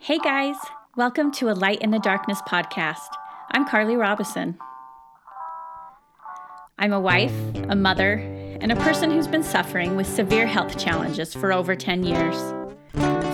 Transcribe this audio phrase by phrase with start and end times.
[0.00, 0.56] Hey guys,
[0.94, 3.08] welcome to a Light in the Darkness podcast.
[3.52, 4.58] I'm Carly Robison.
[6.78, 7.32] I'm a wife,
[7.70, 8.16] a mother,
[8.60, 12.36] and a person who's been suffering with severe health challenges for over 10 years.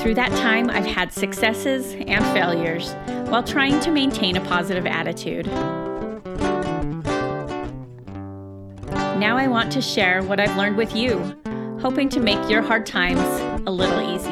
[0.03, 2.95] Through that time, I've had successes and failures
[3.29, 5.47] while trying to maintain a positive attitude.
[9.19, 11.37] Now I want to share what I've learned with you,
[11.81, 13.21] hoping to make your hard times
[13.67, 14.32] a little easier.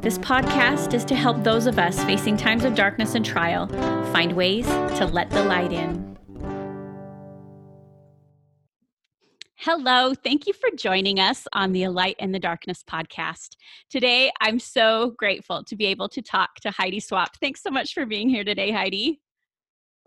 [0.00, 3.66] This podcast is to help those of us facing times of darkness and trial
[4.12, 6.16] find ways to let the light in.
[9.56, 13.56] Hello, thank you for joining us on the Light in the Darkness podcast.
[13.90, 17.36] Today, I'm so grateful to be able to talk to Heidi Swapp.
[17.40, 19.20] Thanks so much for being here today, Heidi.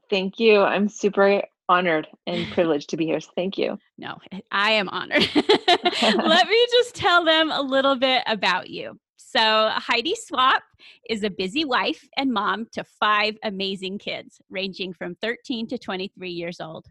[0.09, 0.61] Thank you.
[0.61, 3.19] I'm super honored and privileged to be here.
[3.19, 3.77] So thank you.
[3.97, 4.19] No,
[4.51, 5.29] I am honored.
[5.35, 8.97] Let me just tell them a little bit about you.
[9.23, 10.63] So, Heidi Swapp
[11.09, 16.29] is a busy wife and mom to five amazing kids, ranging from 13 to 23
[16.29, 16.87] years old.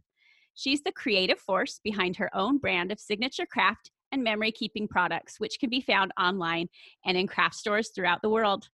[0.55, 5.39] She's the creative force behind her own brand of signature craft and memory keeping products,
[5.39, 6.69] which can be found online
[7.05, 8.69] and in craft stores throughout the world.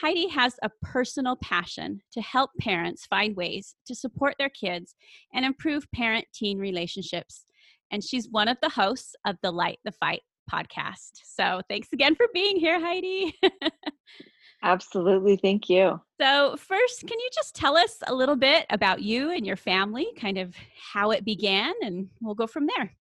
[0.00, 4.94] Heidi has a personal passion to help parents find ways to support their kids
[5.34, 7.46] and improve parent teen relationships.
[7.90, 11.20] And she's one of the hosts of the Light the Fight podcast.
[11.24, 13.34] So thanks again for being here, Heidi.
[14.62, 15.36] Absolutely.
[15.36, 16.00] Thank you.
[16.20, 20.06] So, first, can you just tell us a little bit about you and your family,
[20.16, 20.54] kind of
[20.92, 22.94] how it began, and we'll go from there?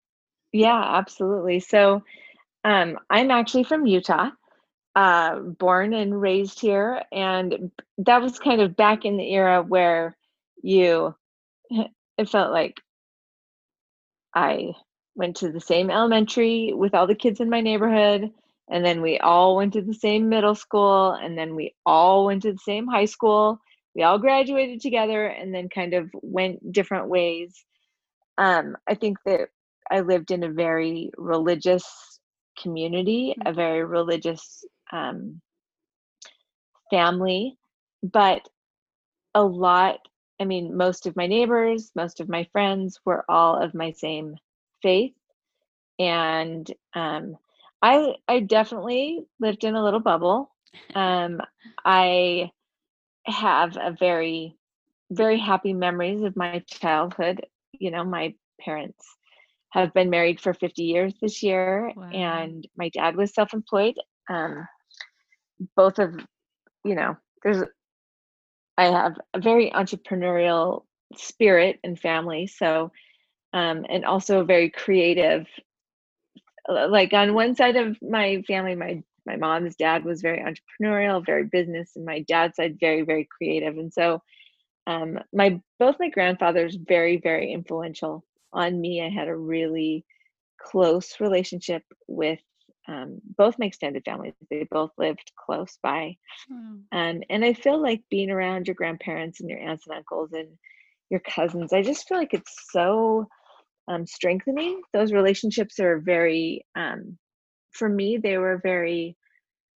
[0.52, 1.60] Yeah, absolutely.
[1.60, 2.04] So,
[2.64, 4.32] um, I'm actually from Utah,
[4.96, 7.04] uh, born and raised here.
[7.12, 10.18] And that was kind of back in the era where
[10.64, 11.16] you,
[11.70, 12.82] it felt like
[14.34, 14.72] I
[15.22, 18.32] went to the same elementary with all the kids in my neighborhood
[18.72, 22.42] and then we all went to the same middle school and then we all went
[22.42, 23.62] to the same high school
[23.94, 27.64] we all graduated together and then kind of went different ways
[28.40, 29.50] um, i think that
[29.92, 31.86] i lived in a very religious
[32.60, 33.56] community a mm-hmm.
[33.56, 35.40] very religious um,
[36.90, 37.60] family
[38.02, 38.50] but
[39.36, 40.00] a lot
[40.40, 44.36] i mean most of my neighbors most of my friends were all of my same
[44.82, 45.14] faith.
[46.00, 47.36] And um,
[47.82, 50.52] i i definitely lived in a little bubble.
[50.96, 51.42] Um,
[51.86, 52.50] i
[53.26, 54.58] have a very
[55.12, 57.46] very happy memories of my childhood.
[57.74, 59.06] You know my parents
[59.72, 62.10] have been married for 50 years this year wow.
[62.10, 63.96] and my dad was self-employed.
[64.30, 64.68] Um,
[65.76, 66.16] both of
[66.84, 67.64] you know there's
[68.78, 70.84] i have a very entrepreneurial
[71.18, 72.48] spirit and family.
[72.48, 72.92] So
[73.54, 75.48] um, and also very creative.
[76.68, 81.46] Like on one side of my family, my my mom's dad was very entrepreneurial, very
[81.46, 83.78] business, and my dad's side very very creative.
[83.78, 84.22] And so,
[84.88, 88.24] um, my both my grandfathers very very influential
[88.54, 89.04] on me.
[89.04, 90.06] I had a really
[90.60, 92.40] close relationship with
[92.88, 94.34] um, both my extended families.
[94.50, 96.16] They both lived close by,
[96.52, 96.84] mm.
[96.92, 100.50] um, and I feel like being around your grandparents and your aunts and uncles and
[101.10, 101.74] your cousins.
[101.74, 103.28] I just feel like it's so
[103.92, 104.82] um, strengthening.
[104.94, 107.18] Those relationships are very, um,
[107.72, 109.18] for me, they were very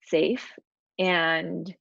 [0.08, 0.52] safe,
[0.98, 1.74] and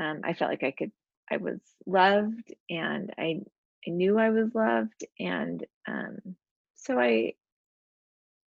[0.00, 0.90] um, I felt like I could,
[1.30, 3.40] I was loved, and I,
[3.86, 6.18] I knew I was loved, and um,
[6.74, 7.34] so I,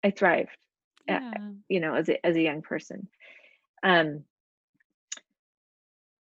[0.03, 0.57] I thrived,
[1.07, 1.31] yeah.
[1.35, 3.09] at, you know, as a as a young person.
[3.83, 4.25] Um,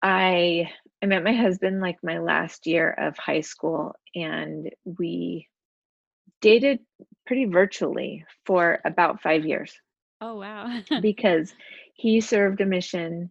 [0.02, 0.70] I
[1.02, 5.48] I met my husband like my last year of high school, and we
[6.40, 6.80] dated
[7.26, 9.72] pretty virtually for about five years.
[10.20, 10.80] Oh, wow.
[11.00, 11.52] because
[11.94, 13.30] he served a mission.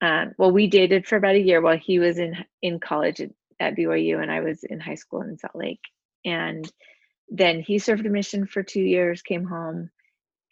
[0.00, 3.30] Uh, well, we dated for about a year while he was in in college at,
[3.60, 5.82] at BYU and I was in high school in Salt Lake.
[6.24, 6.70] And
[7.28, 9.90] then he served a mission for two years, came home,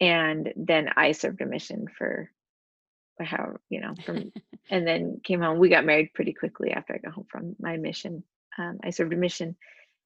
[0.00, 2.30] and then I served a mission for
[3.20, 4.32] how you know from
[4.70, 5.58] and then came home.
[5.58, 8.24] We got married pretty quickly after I got home from my mission.
[8.56, 9.56] Um, I served a mission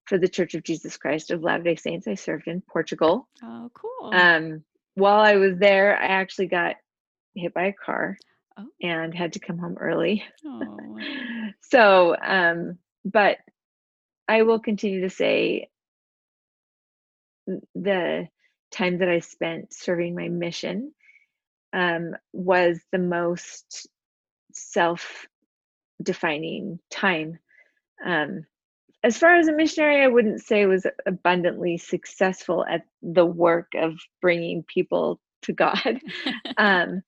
[0.06, 2.06] for the Church of Jesus Christ of Latter day Saints.
[2.06, 3.29] I served in Portugal.
[3.43, 4.11] Oh, cool.
[4.12, 4.65] Um,
[4.95, 6.77] while I was there, I actually got
[7.35, 8.17] hit by a car
[8.59, 8.67] oh.
[8.83, 10.25] and had to come home early.
[10.45, 10.99] Oh.
[11.62, 13.39] so, um, but
[14.29, 15.69] I will continue to say
[17.75, 18.29] the
[18.71, 20.93] time that I spent serving my mission
[21.73, 23.89] um, was the most
[24.53, 25.27] self
[26.03, 27.39] defining time.
[28.05, 28.47] Um,
[29.05, 33.99] as far as a missionary, I wouldn't say was abundantly successful at the work of
[34.23, 36.01] bringing people to God.
[36.56, 37.03] um,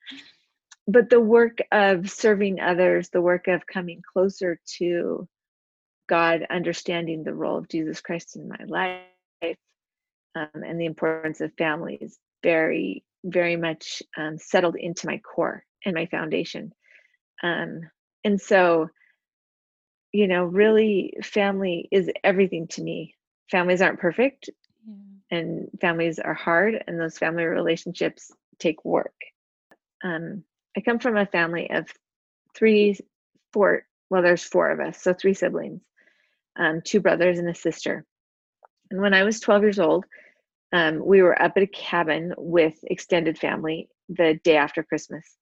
[0.86, 5.26] but the work of serving others, the work of coming closer to
[6.06, 9.56] God, understanding the role of Jesus Christ in my life,
[10.36, 15.94] um, and the importance of families, very, very much um, settled into my core and
[15.94, 16.72] my foundation.
[17.42, 17.80] Um,
[18.22, 18.90] and so,
[20.16, 23.14] you know, really, family is everything to me.
[23.50, 24.48] Families aren't perfect,
[24.88, 25.38] yeah.
[25.38, 29.14] and families are hard, and those family relationships take work.
[30.02, 30.42] Um,
[30.74, 31.86] I come from a family of
[32.54, 32.98] three,
[33.52, 35.82] four, well, there's four of us, so three siblings,
[36.58, 38.06] um, two brothers and a sister.
[38.90, 40.06] And when I was 12 years old,
[40.72, 45.36] um, we were up at a cabin with extended family the day after Christmas.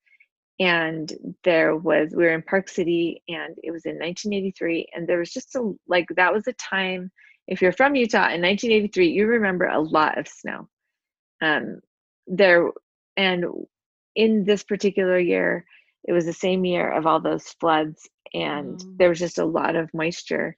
[0.61, 1.13] And
[1.43, 4.89] there was, we were in Park City and it was in 1983.
[4.95, 7.11] And there was just a, like, that was a time,
[7.47, 10.69] if you're from Utah in 1983, you remember a lot of snow.
[11.43, 11.81] Um,
[12.27, 12.71] there,
[13.17, 13.45] and
[14.15, 15.65] in this particular year,
[16.05, 18.99] it was the same year of all those floods, and mm.
[18.99, 20.57] there was just a lot of moisture.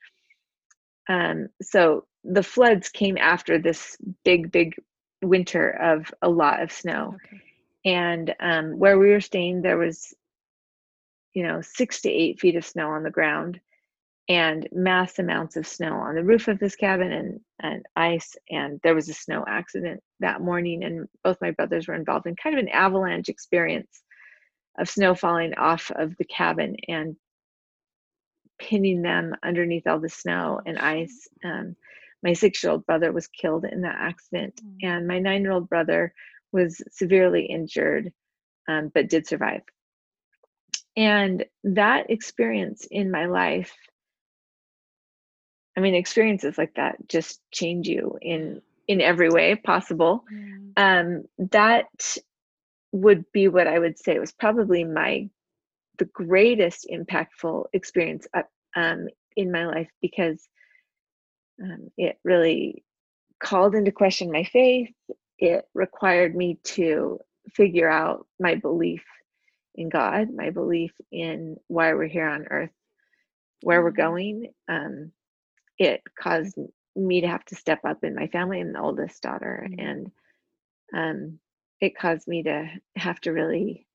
[1.08, 4.74] Um, so the floods came after this big, big
[5.22, 7.16] winter of a lot of snow.
[7.26, 7.42] Okay.
[7.86, 10.12] And um, where we were staying, there was,
[11.32, 13.60] you know, six to eight feet of snow on the ground
[14.28, 18.34] and mass amounts of snow on the roof of this cabin and, and ice.
[18.50, 22.34] And there was a snow accident that morning, and both my brothers were involved in
[22.34, 24.02] kind of an avalanche experience
[24.78, 27.16] of snow falling off of the cabin and
[28.58, 31.28] pinning them underneath all the snow and ice.
[31.44, 31.76] Um,
[32.22, 34.88] my six year old brother was killed in that accident, mm.
[34.88, 36.12] and my nine year old brother
[36.56, 38.12] was severely injured
[38.68, 39.62] um, but did survive.
[40.96, 43.72] And that experience in my life
[45.76, 50.24] I mean, experiences like that just change you in in every way possible.
[50.76, 52.16] Um, that
[52.92, 55.28] would be what I would say was probably my
[55.98, 58.42] the greatest impactful experience uh,
[58.74, 60.46] um, in my life because
[61.62, 62.84] um, it really
[63.42, 64.90] called into question my faith.
[65.38, 67.18] It required me to
[67.52, 69.04] figure out my belief
[69.74, 72.70] in God, my belief in why we're here on earth,
[73.62, 73.96] where we're mm.
[73.96, 75.12] going, um,
[75.78, 76.56] it caused
[76.94, 78.60] me to have to step up in my family.
[78.60, 79.86] I'm the oldest daughter, mm-hmm.
[79.86, 80.10] and
[80.94, 81.38] um,
[81.80, 83.86] it caused me to have to really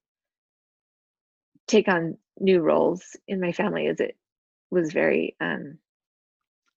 [1.68, 4.16] take on new roles in my family as it
[4.70, 5.80] was very um,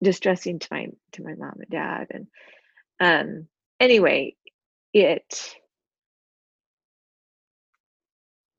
[0.03, 2.27] distressing to my to my mom and dad and
[3.01, 3.49] um
[3.81, 4.35] anyway
[4.95, 5.57] it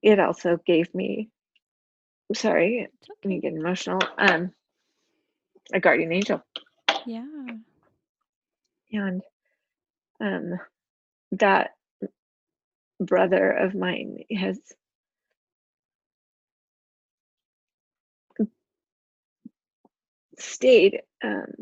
[0.02, 1.30] it also gave me
[2.34, 3.28] sorry okay.
[3.28, 4.52] me get emotional um
[5.72, 6.42] a guardian angel.
[7.06, 7.24] Yeah.
[8.92, 9.22] And
[10.20, 10.60] um,
[11.32, 11.70] that
[13.00, 14.58] brother of mine has
[20.38, 21.52] stayed um,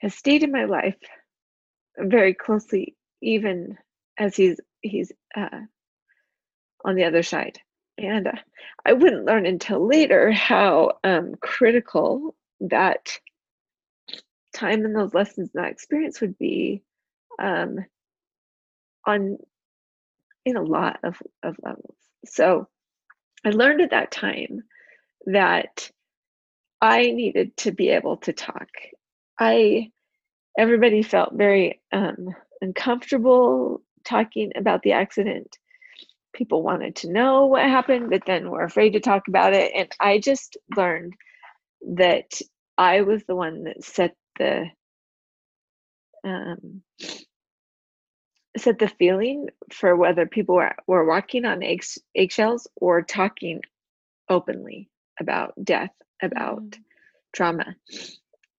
[0.00, 0.96] has stayed in my life
[1.98, 3.76] very closely even
[4.18, 5.60] as he's he's uh,
[6.84, 7.58] on the other side
[7.98, 8.32] and uh,
[8.86, 13.18] I wouldn't learn until later how um, critical that
[14.54, 16.82] time and those lessons and that experience would be
[17.40, 17.84] um,
[19.06, 19.38] on
[20.44, 21.96] in a lot of, of levels.
[22.24, 22.68] So
[23.44, 24.62] I learned at that time
[25.26, 25.90] that
[26.80, 28.68] I needed to be able to talk.
[29.38, 29.90] I
[30.56, 32.28] everybody felt very um,
[32.60, 35.58] uncomfortable talking about the accident
[36.32, 39.72] people wanted to know what happened, but then were afraid to talk about it.
[39.74, 41.14] And I just learned
[41.96, 42.40] that
[42.76, 44.66] I was the one that set the
[46.24, 46.82] um,
[48.56, 51.84] set the feeling for whether people were, were walking on egg,
[52.16, 53.60] eggshells or talking
[54.28, 54.90] openly
[55.20, 56.78] about death, about mm.
[57.34, 57.76] trauma.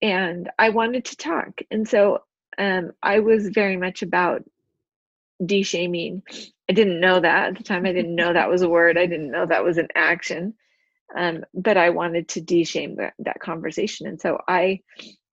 [0.02, 1.62] And I wanted to talk.
[1.72, 2.24] And so
[2.58, 4.44] um, I was very much about
[5.46, 6.22] de-shaming
[6.70, 9.06] i didn't know that at the time i didn't know that was a word i
[9.06, 10.54] didn't know that was an action
[11.18, 14.80] um, but i wanted to de-shame that, that conversation and so i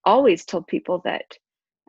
[0.04, 1.36] always told people that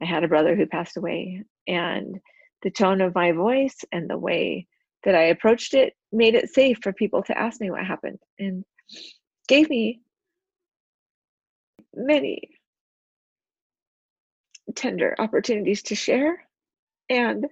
[0.02, 2.20] i had a brother who passed away and
[2.62, 4.68] the tone of my voice and the way
[5.04, 8.64] that i approached it made it safe for people to ask me what happened and
[9.48, 10.02] gave me
[11.96, 12.50] many
[14.76, 16.44] tender opportunities to share
[17.10, 17.48] and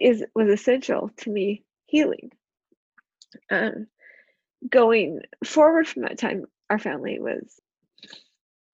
[0.00, 2.30] is was essential to me healing.
[3.50, 3.86] Um,
[4.68, 7.60] going forward from that time, our family was,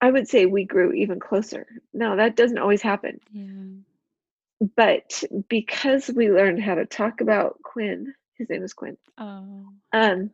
[0.01, 1.67] I would say, we grew even closer.
[1.93, 3.21] Now that doesn't always happen.
[3.33, 4.69] Yeah.
[4.77, 8.97] but because we learned how to talk about Quinn, his name is Quinn.
[9.19, 9.67] Oh.
[9.93, 10.31] Um,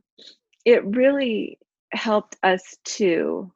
[0.64, 1.58] it really
[1.92, 3.52] helped us to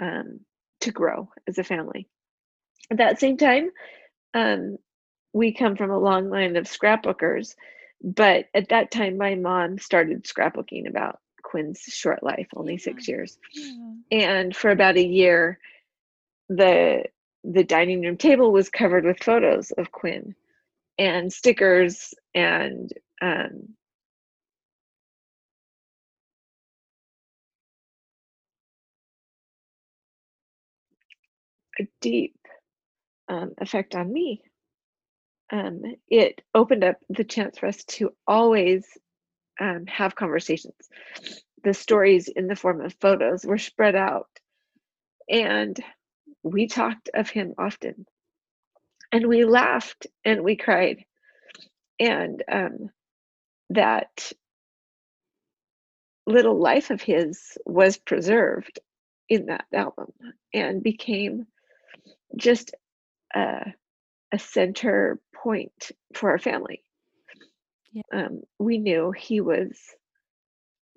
[0.00, 0.40] um,
[0.80, 2.08] to grow as a family.
[2.90, 3.70] At that same time,
[4.34, 4.78] um,
[5.32, 7.54] we come from a long line of scrapbookers,
[8.02, 13.38] but at that time, my mom started scrapbooking about Quinn's short life, only six years,
[13.52, 13.94] Yeah.
[14.10, 15.58] and for about a year,
[16.48, 17.04] the
[17.44, 20.34] the dining room table was covered with photos of Quinn
[20.98, 23.68] and stickers and um,
[31.80, 32.36] a deep
[33.28, 34.42] um, effect on me.
[35.52, 38.86] Um, it opened up the chance for us to always
[39.60, 40.74] um, have conversations.
[41.62, 44.28] The stories in the form of photos were spread out,
[45.28, 45.78] and
[46.42, 48.06] we talked of him often.
[49.12, 51.04] And we laughed and we cried.
[52.00, 52.90] And um,
[53.70, 54.32] that
[56.26, 58.80] little life of his was preserved
[59.28, 60.12] in that album
[60.52, 61.46] and became
[62.36, 62.74] just
[63.34, 63.72] a,
[64.32, 66.82] a center point for our family.
[67.92, 68.02] Yeah.
[68.12, 69.78] Um, we knew he was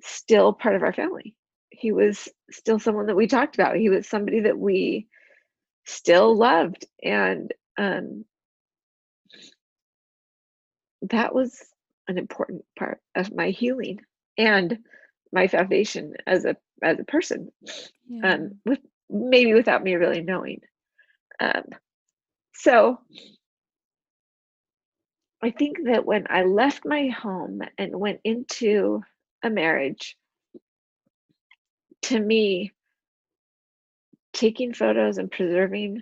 [0.01, 1.35] still part of our family.
[1.69, 3.75] He was still someone that we talked about.
[3.77, 5.07] He was somebody that we
[5.85, 6.85] still loved.
[7.03, 8.25] And um,
[11.03, 11.63] that was
[12.07, 13.99] an important part of my healing
[14.37, 14.79] and
[15.31, 17.51] my foundation as a as a person
[18.07, 18.33] Yeah.
[18.35, 18.79] um, with
[19.09, 20.61] maybe without me really knowing.
[21.39, 21.63] Um,
[22.53, 22.99] so
[25.43, 29.03] I think that when I left my home and went into
[29.43, 30.17] a marriage,
[32.03, 32.71] to me,
[34.33, 36.01] taking photos and preserving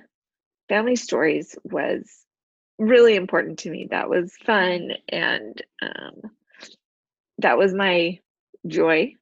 [0.69, 2.25] family stories was
[2.77, 3.87] really important to me.
[3.91, 6.31] That was fun and um,
[7.39, 8.19] that was my
[8.67, 9.13] joy,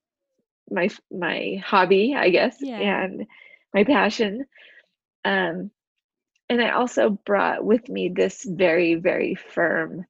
[0.70, 2.79] my my hobby, I guess, Yeah.
[2.79, 3.25] and
[3.74, 4.46] my passion.
[5.25, 5.72] Um,
[6.53, 10.05] and I also brought with me this very, very firm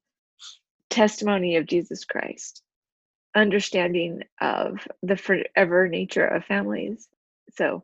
[0.90, 2.62] testimony of Jesus Christ,
[3.34, 7.08] understanding of the forever nature of families.
[7.56, 7.82] So,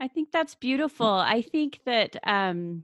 [0.00, 1.06] I think that's beautiful.
[1.06, 2.82] I think that um,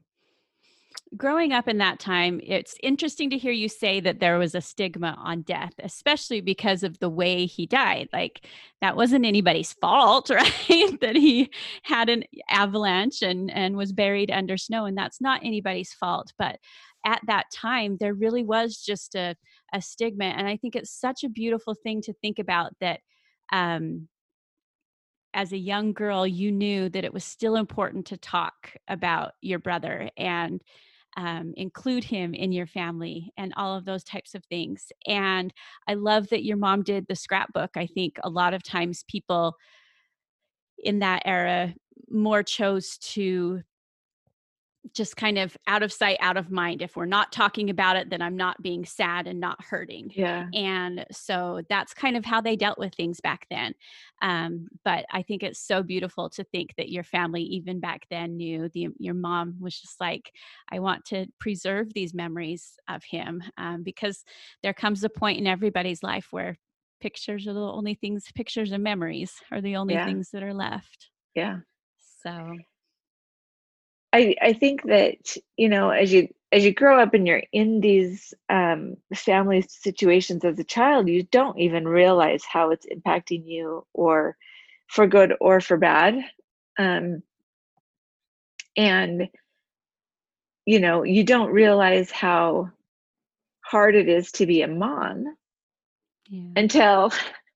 [1.17, 4.61] growing up in that time, it's interesting to hear you say that there was a
[4.61, 8.09] stigma on death, especially because of the way he died.
[8.13, 8.47] Like
[8.81, 11.01] that wasn't anybody's fault, right?
[11.01, 11.51] that he
[11.83, 16.33] had an avalanche and and was buried under snow, and that's not anybody's fault.
[16.39, 16.59] But
[17.07, 19.37] at that time, there really was just a
[19.73, 23.01] a stigma, and I think it's such a beautiful thing to think about that.
[23.53, 24.09] Um,
[25.35, 29.59] as a young girl, you knew that it was still important to talk about your
[29.59, 30.62] brother and
[31.17, 34.91] um, include him in your family and all of those types of things.
[35.07, 35.53] And
[35.87, 37.71] I love that your mom did the scrapbook.
[37.76, 39.57] I think a lot of times people
[40.79, 41.75] in that era
[42.11, 43.62] more chose to
[44.93, 46.83] just kind of out of sight, out of mind.
[46.83, 50.14] If we're not talking about it, then I'm not being sad and not hurting.
[50.14, 53.75] yeah, And so that's kind of how they dealt with things back then.
[54.23, 58.37] Um, but I think it's so beautiful to think that your family, even back then,
[58.37, 60.33] knew the your mom was just like,
[60.71, 64.25] I want to preserve these memories of him um, because
[64.62, 66.59] there comes a point in everybody's life where
[67.00, 69.99] pictures are the only things, pictures and memories are the only Yeah.
[69.99, 71.11] things that are left.
[71.35, 71.61] yeah.
[72.23, 72.64] So
[74.14, 77.80] I I think that you know as you as you grow up and you're in
[77.80, 83.85] these um, family situations as a child, you don't even realize how it's impacting you,
[83.92, 84.37] or
[84.87, 86.14] for good or for bad.
[86.78, 87.23] Um,
[88.76, 89.28] and
[90.64, 92.71] you know you don't realize how
[93.64, 95.37] hard it is to be a mom
[96.28, 96.50] yeah.
[96.54, 97.12] until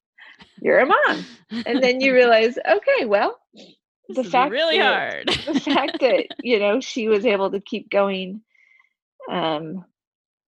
[0.60, 1.24] you're a mom,
[1.66, 3.38] and then you realize, okay, well,
[4.08, 5.28] the fact really that- hard.
[5.54, 8.40] the fact that you know she was able to keep going
[9.30, 9.84] um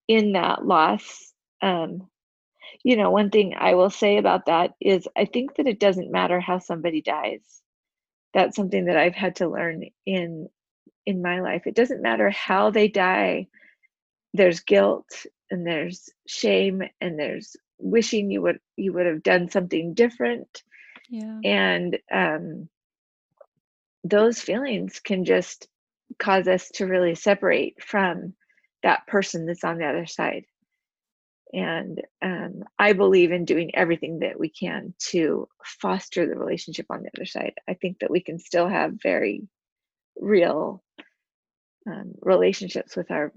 [0.08, 2.08] in that loss um
[2.82, 6.10] you know one thing i will say about that is i think that it doesn't
[6.10, 7.62] matter how somebody dies
[8.32, 10.48] that's something that i've had to learn in
[11.06, 13.46] in my life it doesn't matter how they die
[14.32, 19.94] there's guilt and there's shame and there's wishing you would you would have done something
[19.94, 20.62] different
[21.08, 21.38] yeah.
[21.44, 22.68] and um
[24.04, 25.68] those feelings can just
[26.18, 28.34] cause us to really separate from
[28.82, 30.44] that person that's on the other side
[31.52, 35.46] and um, i believe in doing everything that we can to
[35.80, 39.42] foster the relationship on the other side i think that we can still have very
[40.18, 40.82] real
[41.86, 43.32] um, relationships with our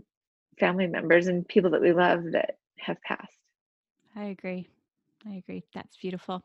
[0.59, 3.37] family members and people that we love that have passed.
[4.15, 4.67] I agree.
[5.29, 5.63] I agree.
[5.73, 6.43] That's beautiful.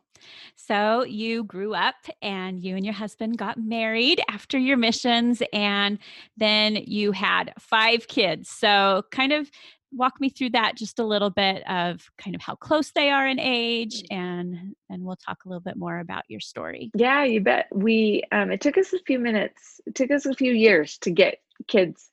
[0.56, 5.98] So, you grew up and you and your husband got married after your missions, and
[6.36, 8.48] then you had five kids.
[8.48, 9.50] So, kind of
[9.92, 13.26] walk me through that just a little bit of kind of how close they are
[13.26, 14.16] in age mm.
[14.16, 18.22] and and we'll talk a little bit more about your story yeah you bet we
[18.32, 21.38] um it took us a few minutes it took us a few years to get
[21.66, 22.10] kids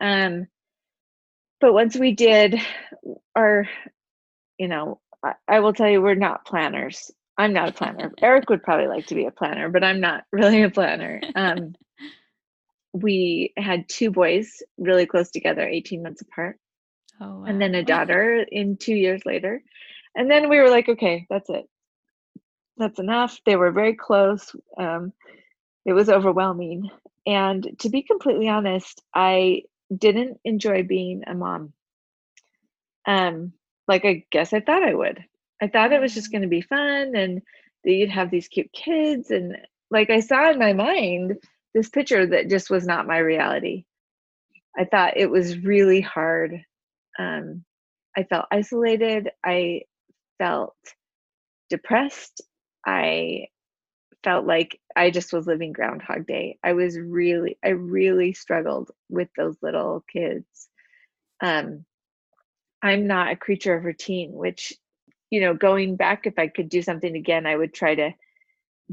[0.00, 0.46] um
[1.60, 2.60] but once we did
[3.34, 3.66] our
[4.58, 8.48] you know I, I will tell you we're not planners i'm not a planner eric
[8.50, 11.74] would probably like to be a planner but i'm not really a planner um
[12.92, 16.58] we had two boys really close together 18 months apart
[17.20, 17.44] Oh, wow.
[17.44, 19.62] and then a daughter in two years later.
[20.14, 21.68] And then we were like, okay, that's it.
[22.78, 23.38] That's enough.
[23.44, 24.56] They were very close.
[24.78, 25.12] Um,
[25.84, 26.88] it was overwhelming.
[27.26, 31.74] And to be completely honest, I didn't enjoy being a mom.
[33.06, 33.52] Um,
[33.90, 35.24] like I guess I thought I would.
[35.62, 37.42] I thought it was just going to be fun and
[37.84, 39.30] that you'd have these cute kids.
[39.32, 39.58] And
[39.92, 41.38] like I saw in my mind
[41.74, 43.86] this picture that just was not my reality.
[44.78, 46.64] I thought it was really hard
[47.18, 47.64] um,
[48.16, 49.30] I felt isolated.
[49.44, 49.82] I
[50.38, 50.76] felt
[51.70, 52.42] depressed.
[52.86, 53.48] I
[54.24, 56.58] felt like I just was living Groundhog Day.
[56.64, 60.46] I was really, I really struggled with those little kids.
[61.42, 61.84] Um,
[62.82, 64.72] I'm not a creature of routine, which,
[65.30, 68.12] you know, going back, if I could do something again, I would try to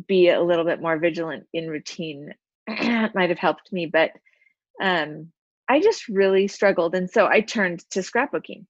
[0.08, 2.34] be a little bit more vigilant in routine.
[2.68, 4.12] might have helped me, but
[4.82, 5.32] um,
[5.68, 6.96] I just really struggled.
[6.96, 8.66] And so I turned to scrapbooking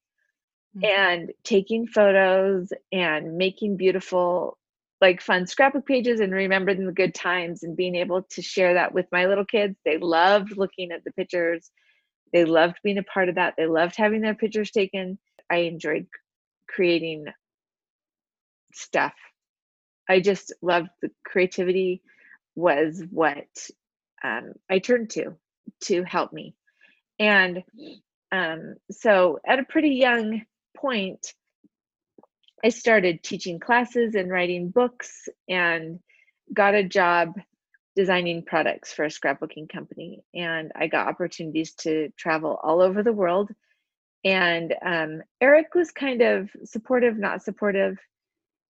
[0.76, 0.84] mm-hmm.
[0.84, 4.58] and taking photos and making beautiful,
[5.02, 8.94] like fun scrapbook pages and remembering the good times and being able to share that
[8.94, 9.76] with my little kids.
[9.84, 11.70] They loved looking at the pictures.
[12.34, 13.56] They loved being a part of that.
[13.58, 15.18] They loved having their pictures taken.
[15.50, 16.08] I enjoyed
[16.68, 17.26] creating
[18.74, 19.14] stuff.
[20.10, 22.02] I just loved the creativity
[22.56, 23.48] was what
[24.24, 25.36] um, I turned to
[25.82, 26.56] to help me
[27.20, 27.64] and
[28.32, 30.42] um, so at a pretty young
[30.76, 31.34] point,
[32.64, 36.00] I started teaching classes and writing books and
[36.54, 37.34] got a job
[37.98, 40.24] designing products for a scrapbooking company.
[40.36, 43.50] And I got opportunities to travel all over the world.
[44.24, 47.98] And um, Eric was kind of supportive, not supportive.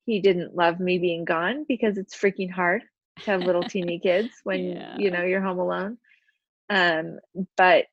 [0.05, 2.83] He didn't love me being gone because it's freaking hard
[3.19, 4.95] to have little teeny kids when yeah.
[4.97, 5.97] you know you're home alone.
[6.69, 7.19] Um,
[7.57, 7.87] but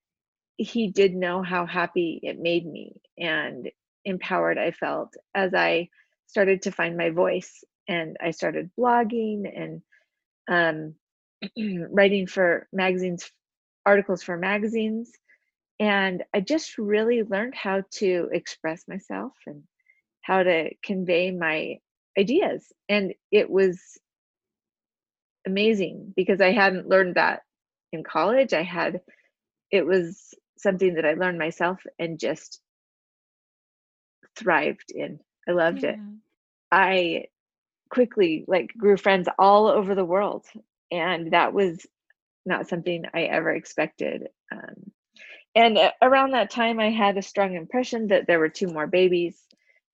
[0.57, 3.71] he did know how happy it made me and
[4.05, 5.89] empowered I felt as I
[6.29, 9.83] started to find my voice and I started blogging and
[10.49, 10.95] um,
[11.91, 13.31] writing for magazines,
[13.87, 15.13] articles for magazines.
[15.81, 19.63] And I just really learned how to express myself and
[20.23, 21.79] how to convey my
[22.19, 22.73] ideas.
[22.89, 23.81] And it was
[25.47, 27.43] amazing because I hadn't learned that
[27.93, 28.53] in college.
[28.53, 29.01] I had,
[29.71, 32.61] it was something that I learned myself and just
[34.37, 35.19] thrived in.
[35.49, 35.91] I loved yeah.
[35.91, 35.99] it.
[36.71, 37.25] I
[37.91, 40.47] quickly like grew friends all over the world
[40.95, 41.87] and that was
[42.47, 44.29] not something I ever expected.
[44.53, 44.93] Um,
[45.55, 49.41] and around that time, I had a strong impression that there were two more babies.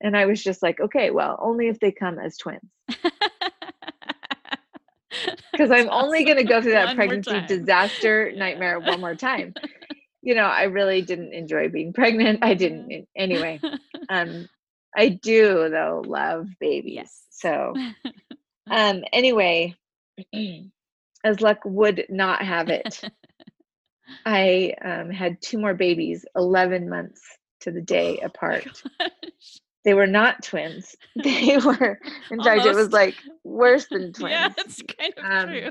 [0.01, 2.61] And I was just like, okay, well, only if they come as twins.
[5.51, 9.53] Because I'm only going to go through that pregnancy disaster nightmare one more time
[10.21, 12.39] you know, I really didn't enjoy being pregnant.
[12.41, 13.59] I didn't anyway.
[14.09, 14.49] Um,
[14.97, 16.95] I do though love babies.
[16.95, 17.23] Yes.
[17.29, 17.73] So,
[18.69, 19.75] um, anyway,
[21.23, 23.01] as luck would not have it,
[24.25, 27.21] I um, had two more babies, 11 months
[27.61, 28.67] to the day oh apart.
[29.83, 30.95] They were not twins.
[31.23, 32.47] They were, in Almost.
[32.47, 34.31] fact, it was like worse than twins.
[34.31, 35.69] Yeah, it's kind of um, true.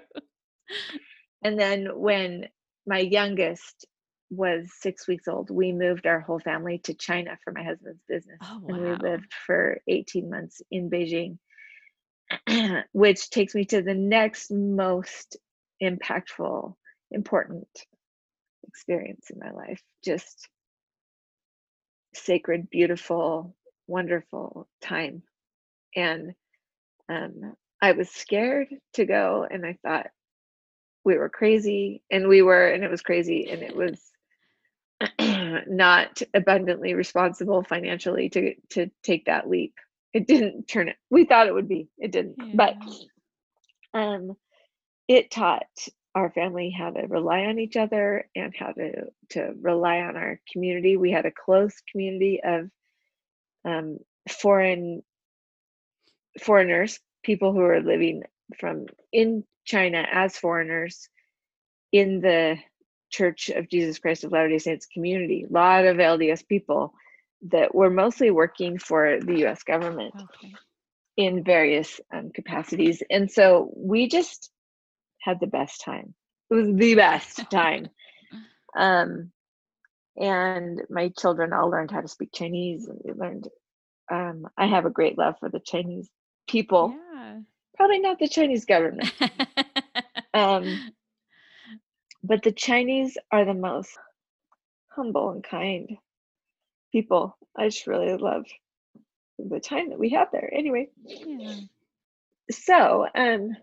[1.42, 2.48] And then when
[2.86, 3.86] my youngest
[4.30, 8.38] was six weeks old, we moved our whole family to China for my husband's business.
[8.42, 8.74] Oh, wow.
[8.74, 11.38] And we lived for 18 months in Beijing,
[12.92, 15.36] which takes me to the next most
[15.82, 16.74] impactful,
[17.10, 17.68] important
[18.68, 19.82] experience in my life.
[20.04, 20.48] Just
[22.14, 23.54] sacred, beautiful,
[23.86, 25.22] wonderful time.
[25.96, 26.34] And
[27.08, 30.08] um, I was scared to go, and I thought
[31.04, 34.00] we were crazy, and we were, and it was crazy, and it was
[35.66, 39.74] not abundantly responsible financially to to take that leap.
[40.12, 40.96] It didn't turn it.
[41.10, 41.88] We thought it would be.
[41.98, 42.36] It didn't.
[42.38, 42.54] Yeah.
[42.54, 44.36] But um
[45.08, 45.66] it taught
[46.14, 50.40] our family how to rely on each other and how to to rely on our
[50.52, 50.96] community.
[50.96, 52.70] We had a close community of
[53.64, 55.02] um, foreign
[56.40, 58.22] foreigners, people who are living
[58.58, 61.08] from in China as foreigners
[61.92, 62.56] in the
[63.10, 65.46] Church of Jesus Christ of Latter-day Saints community.
[65.48, 66.94] A lot of LDS people
[67.48, 70.52] that were mostly working for the US government okay.
[71.16, 73.02] in various um, capacities.
[73.10, 74.50] And so we just
[75.20, 76.14] had the best time.
[76.50, 77.88] It was the best time.
[78.76, 79.32] Um,
[80.16, 83.48] and my children all learned how to speak Chinese and we learned
[84.10, 86.10] um, I have a great love for the Chinese
[86.48, 86.94] people.
[87.14, 87.38] Yeah.
[87.76, 89.12] Probably not the Chinese government.
[90.34, 90.92] um,
[92.22, 93.90] but the Chinese are the most
[94.88, 95.96] humble and kind
[96.92, 97.36] people.
[97.56, 98.44] I just really love
[99.38, 100.50] the time that we had there.
[100.52, 101.56] Anyway, yeah.
[102.50, 103.56] so um,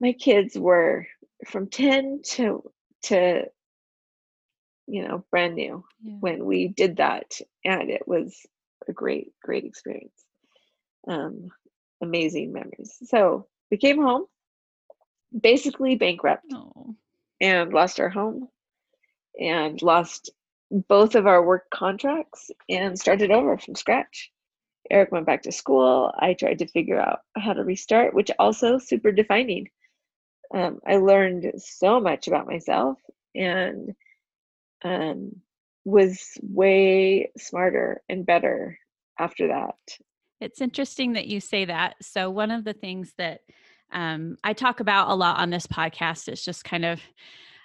[0.00, 1.06] my kids were
[1.46, 2.62] from 10 to
[3.04, 3.44] to
[4.86, 6.14] you know brand new yeah.
[6.20, 8.44] when we did that and it was
[8.88, 10.24] a great great experience
[11.06, 11.48] um
[12.02, 14.24] amazing memories so we came home
[15.38, 16.96] basically bankrupt oh.
[17.40, 18.48] and lost our home
[19.38, 20.30] and lost
[20.70, 24.30] both of our work contracts and started over from scratch.
[24.90, 26.12] Eric went back to school.
[26.18, 29.68] I tried to figure out how to restart, which also super defining.
[30.54, 32.98] Um, I learned so much about myself
[33.34, 33.94] and
[34.82, 35.32] um,
[35.84, 38.78] was way smarter and better
[39.18, 39.76] after that.
[40.40, 41.96] It's interesting that you say that.
[42.00, 43.40] So, one of the things that
[43.92, 47.00] um, I talk about a lot on this podcast is just kind of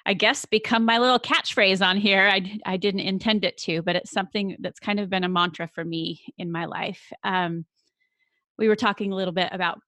[0.06, 2.30] I guess, become my little catchphrase on here.
[2.32, 5.70] I, I didn't intend it to, but it's something that's kind of been a mantra
[5.74, 7.02] for me in my life.
[7.24, 7.66] Um,
[8.58, 9.80] we were talking a little bit about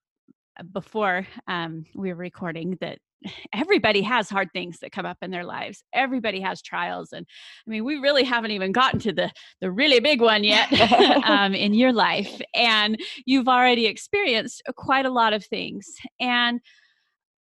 [0.58, 3.00] uh, before um, we were recording that
[3.54, 7.26] everybody has hard things that come up in their lives everybody has trials and
[7.66, 10.72] i mean we really haven't even gotten to the the really big one yet
[11.30, 15.88] um, in your life and you've already experienced quite a lot of things
[16.20, 16.60] and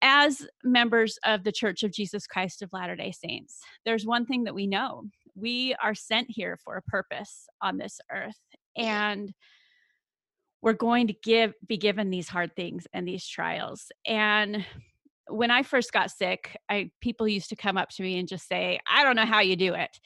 [0.01, 4.43] as members of the Church of Jesus Christ of Latter day Saints, there's one thing
[4.45, 5.03] that we know
[5.35, 8.39] we are sent here for a purpose on this earth.
[8.75, 9.33] And
[10.61, 14.65] we're going to give be given these hard things and these trials and
[15.27, 18.47] when i first got sick i people used to come up to me and just
[18.47, 19.99] say i don't know how you do it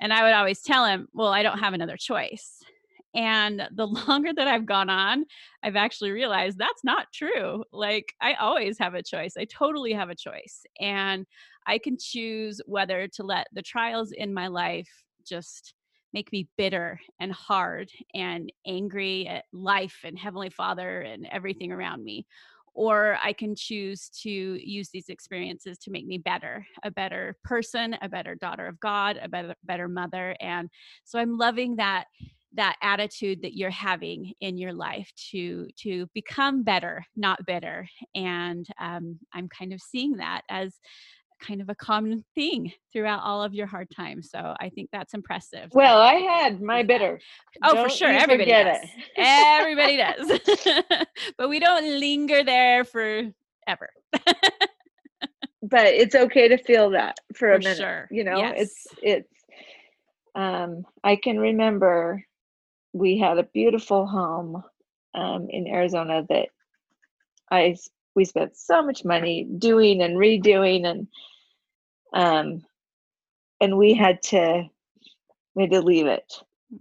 [0.00, 2.62] and i would always tell them well i don't have another choice
[3.14, 5.24] and the longer that I've gone on,
[5.62, 7.64] I've actually realized that's not true.
[7.72, 9.34] Like, I always have a choice.
[9.38, 10.62] I totally have a choice.
[10.80, 11.26] And
[11.66, 14.88] I can choose whether to let the trials in my life
[15.24, 15.74] just
[16.12, 22.02] make me bitter and hard and angry at life and Heavenly Father and everything around
[22.04, 22.26] me.
[22.72, 27.96] Or I can choose to use these experiences to make me better, a better person,
[28.00, 30.36] a better daughter of God, a better, better mother.
[30.40, 30.70] And
[31.04, 32.06] so I'm loving that
[32.54, 38.66] that attitude that you're having in your life to to become better not bitter and
[38.80, 40.74] um, i'm kind of seeing that as
[41.40, 45.14] kind of a common thing throughout all of your hard times so i think that's
[45.14, 47.18] impressive well i had my bitter
[47.64, 48.90] oh don't for sure everybody does it.
[49.16, 49.96] everybody
[50.76, 51.06] does
[51.38, 53.32] but we don't linger there forever
[55.62, 58.08] but it's okay to feel that for, for a minute sure.
[58.10, 58.54] you know yes.
[58.58, 59.34] it's it's
[60.34, 62.22] um i can remember
[62.92, 64.62] we had a beautiful home
[65.14, 66.48] um, in Arizona that
[67.50, 67.76] I
[68.14, 71.08] we spent so much money doing and redoing and
[72.12, 72.62] um
[73.60, 74.64] and we had to
[75.54, 76.32] we had to leave it.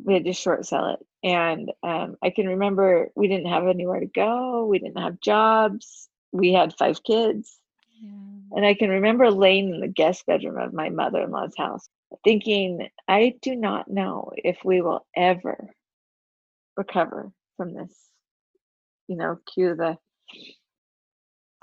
[0.04, 1.06] We had to short sell it.
[1.24, 4.66] And um, i can remember we didn't have anywhere to go.
[4.66, 6.10] We didn't have jobs.
[6.32, 7.60] We had five kids.
[8.02, 8.56] Yeah.
[8.56, 11.90] and i can remember laying in the guest bedroom of my mother-in-law's house
[12.24, 15.70] thinking i do not know if we will ever
[16.80, 17.94] recover from this.
[19.08, 19.98] You know, cue the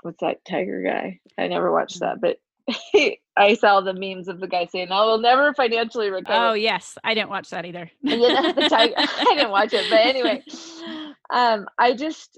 [0.03, 1.19] what's that tiger guy?
[1.37, 2.37] I never watched that, but
[3.37, 6.97] I saw the memes of the guy saying, "I will never financially recover." Oh yes,
[7.03, 7.89] I didn't watch that either.
[8.01, 8.93] you know, the tiger.
[8.97, 10.43] I didn't watch it, but anyway,
[11.29, 12.37] um, I just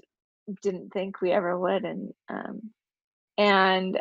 [0.62, 2.70] didn't think we ever would, and um,
[3.36, 4.00] and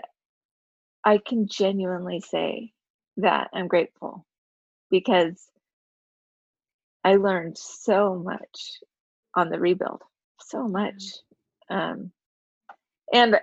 [1.04, 2.72] I can genuinely say
[3.18, 4.26] that I'm grateful
[4.92, 5.50] because
[7.04, 8.80] I learned so much
[9.36, 10.02] on the rebuild,
[10.42, 11.04] so much.
[11.70, 12.12] Um,
[13.14, 13.40] and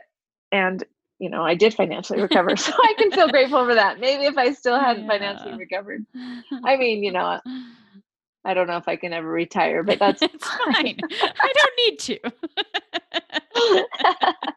[0.53, 0.85] and
[1.19, 4.01] you know, I did financially recover, so I can feel grateful for that.
[4.01, 5.11] Maybe if I still hadn't yeah.
[5.11, 6.05] financially recovered,
[6.65, 7.41] I mean, you know,
[8.45, 10.99] I don't know if I can ever retire, but that's fine.
[11.11, 12.19] I don't need to.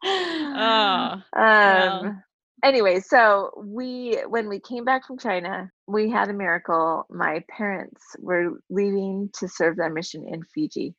[0.03, 2.23] oh, um, well.
[2.63, 7.06] Anyway, so we when we came back from China, we had a miracle.
[7.10, 10.95] My parents were leaving to serve their mission in Fiji,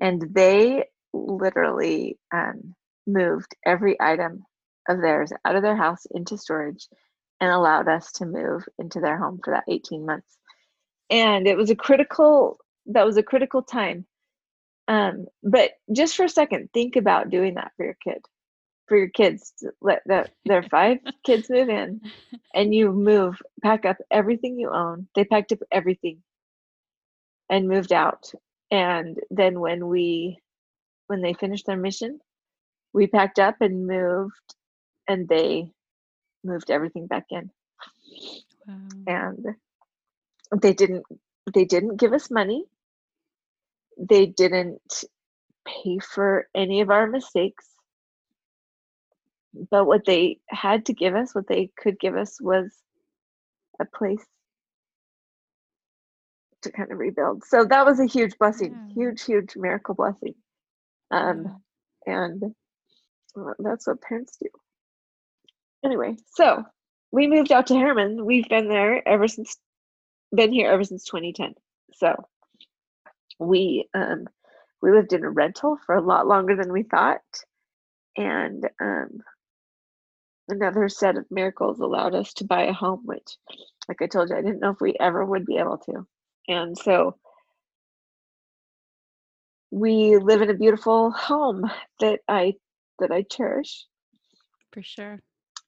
[0.00, 2.74] and they literally um,
[3.06, 4.44] moved every item
[4.88, 6.88] of theirs out of their house into storage
[7.40, 10.36] and allowed us to move into their home for that 18 months.
[11.10, 14.06] And it was a critical that was a critical time.
[14.88, 18.22] Um, but just for a second, think about doing that for your kid
[18.88, 22.00] for your kids let that their five kids move in
[22.54, 25.08] and you move pack up everything you own.
[25.14, 26.22] They packed up everything
[27.50, 28.32] and moved out.
[28.70, 30.38] And then when we
[31.08, 32.20] when they finished their mission
[32.92, 34.56] we packed up and moved
[35.08, 35.70] and they
[36.44, 37.50] moved everything back in.
[38.66, 38.76] Wow.
[39.06, 39.46] and
[40.62, 41.04] they didn't
[41.54, 42.64] they didn't give us money.
[43.98, 45.04] They didn't
[45.66, 47.66] pay for any of our mistakes
[49.70, 52.70] but what they had to give us, what they could give us, was
[53.80, 54.24] a place
[56.62, 57.44] to kind of rebuild.
[57.44, 58.94] So that was a huge blessing, yeah.
[58.94, 60.34] huge, huge miracle blessing.
[61.10, 61.62] Um,
[62.06, 62.42] and
[63.34, 64.48] well, that's what parents do.
[65.84, 66.64] Anyway, so
[67.12, 68.24] we moved out to Herriman.
[68.24, 69.56] We've been there ever since,
[70.34, 71.54] been here ever since 2010.
[71.94, 72.14] So
[73.38, 74.26] we um,
[74.82, 77.22] we lived in a rental for a lot longer than we thought,
[78.16, 79.20] and um,
[80.48, 83.36] another set of miracles allowed us to buy a home, which,
[83.88, 86.06] like I told you, I didn't know if we ever would be able to.
[86.48, 87.16] And so
[89.70, 92.54] we live in a beautiful home that I
[92.98, 93.86] that I cherish.
[94.72, 95.20] For sure.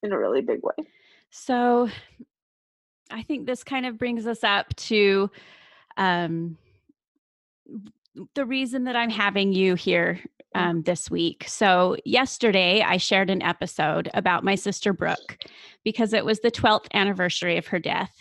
[0.03, 0.87] In a really big way.
[1.31, 1.89] So
[3.11, 5.31] I think this kind of brings us up to
[5.97, 6.57] um
[8.35, 10.21] the reason that I'm having you here.
[10.55, 11.45] Um, this week.
[11.47, 15.39] So, yesterday I shared an episode about my sister Brooke
[15.85, 18.13] because it was the 12th anniversary of her death.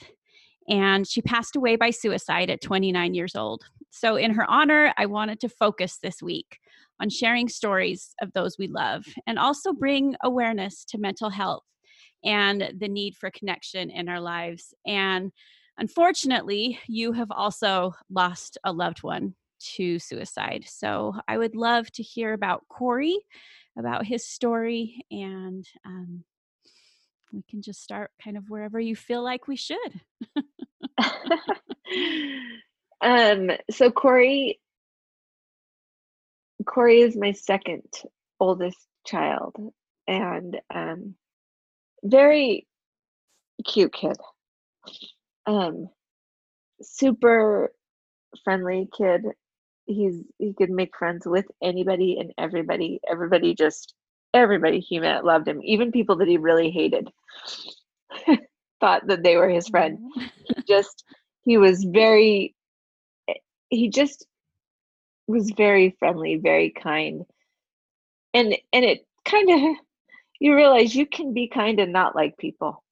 [0.68, 3.64] And she passed away by suicide at 29 years old.
[3.90, 6.60] So, in her honor, I wanted to focus this week
[7.00, 11.64] on sharing stories of those we love and also bring awareness to mental health
[12.24, 14.74] and the need for connection in our lives.
[14.86, 15.32] And
[15.78, 20.66] unfortunately, you have also lost a loved one to suicide.
[20.68, 23.18] So I would love to hear about Cory,
[23.78, 26.24] about his story, and um,
[27.32, 30.02] we can just start kind of wherever you feel like we should.
[33.02, 34.60] um, so Cory,
[36.66, 37.84] Cory is my second
[38.40, 39.56] oldest child,
[40.08, 41.16] and um,
[42.04, 42.68] very
[43.66, 44.18] cute kid.
[45.46, 45.90] Um,
[46.82, 47.72] super
[48.44, 49.24] friendly kid
[49.90, 53.00] he's he could make friends with anybody and everybody.
[53.10, 53.94] Everybody just
[54.34, 55.62] everybody he met loved him.
[55.64, 57.10] Even people that he really hated
[58.80, 60.00] thought that they were his friend.
[60.44, 61.04] He just
[61.44, 62.56] he was very
[63.30, 63.34] eh,
[63.70, 64.26] he just
[65.28, 67.24] was very friendly, very kind.
[68.34, 69.76] And and it kind of
[70.40, 72.84] you realize you can be kind and not like people.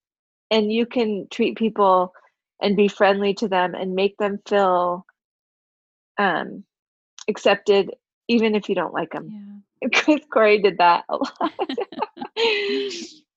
[0.49, 2.13] And you can treat people
[2.61, 5.05] and be friendly to them and make them feel
[6.17, 6.63] um
[7.27, 7.91] accepted
[8.27, 9.29] even if you don't like them.
[9.31, 9.39] Yeah.
[9.89, 11.53] Because Cory did that a lot.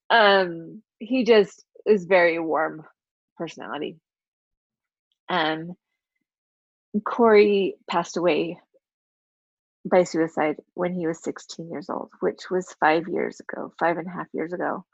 [0.10, 2.82] um, he just is very warm
[3.36, 3.98] personality.
[5.28, 5.74] Um,
[7.04, 8.58] Cory passed away
[9.84, 14.06] by suicide when he was 16 years old, which was five years ago, five and
[14.06, 14.86] a half years ago.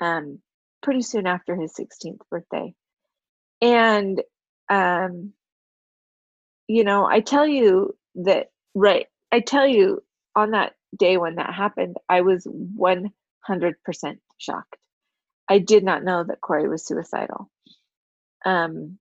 [0.00, 0.38] Um,
[0.80, 2.72] pretty soon after his 16th birthday.
[3.60, 4.22] And
[4.68, 5.32] um,
[6.66, 9.06] you know, I tell you that right.
[9.30, 10.02] I tell you
[10.36, 13.12] on that day when that happened i was 100%
[14.38, 14.76] shocked.
[15.48, 17.50] I did not know that cory was suicidal.
[18.44, 18.98] Um,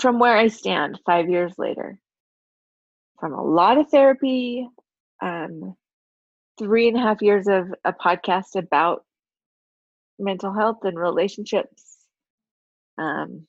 [0.00, 1.98] from where i stand five years later
[3.18, 4.68] from a lot of therapy
[5.20, 5.74] um,
[6.58, 9.04] three and a half years of a podcast about
[10.18, 11.96] mental health and relationships
[12.98, 13.46] um,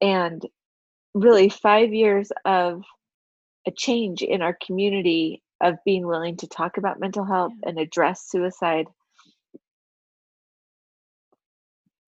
[0.00, 0.44] and
[1.14, 2.82] really five years of
[3.66, 7.70] a change in our community of being willing to talk about mental health yeah.
[7.70, 8.86] and address suicide.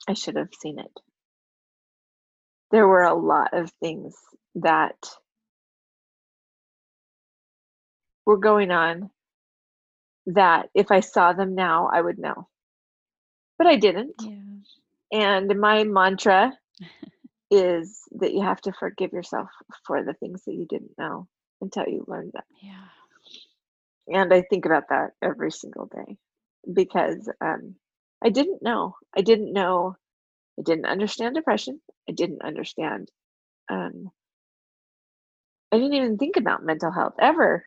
[0.09, 0.91] I should have seen it.
[2.73, 4.15] There were a lot of things
[4.57, 4.97] that
[8.25, 9.11] were going on
[10.27, 12.49] that if I saw them now, I would know.
[13.59, 14.15] But I didn't.
[14.21, 14.33] Yeah.
[15.13, 16.53] And my mantra
[17.51, 19.49] is that you have to forgive yourself
[19.87, 21.29] for the things that you didn't know
[21.61, 22.43] until you learned them.
[22.63, 22.89] Yeah.
[24.09, 26.17] And I think about that every single day.
[26.73, 27.77] because um,
[28.25, 28.97] I didn't know.
[29.17, 29.97] I didn't know.
[30.59, 31.81] I didn't understand depression.
[32.09, 33.11] I didn't understand.
[33.71, 34.11] Um,
[35.73, 37.67] I didn't even think about mental health ever.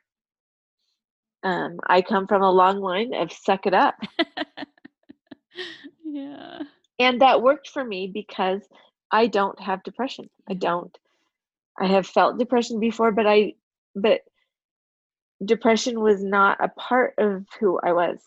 [1.44, 3.96] Um, I come from a long line of suck it up.
[6.06, 6.60] yeah.
[7.00, 8.62] And that worked for me because
[9.12, 10.30] I don't have depression.
[10.50, 10.96] I don't.
[11.80, 13.54] I have felt depression before, but I,
[13.96, 14.22] but
[15.44, 18.20] depression was not a part of who I was.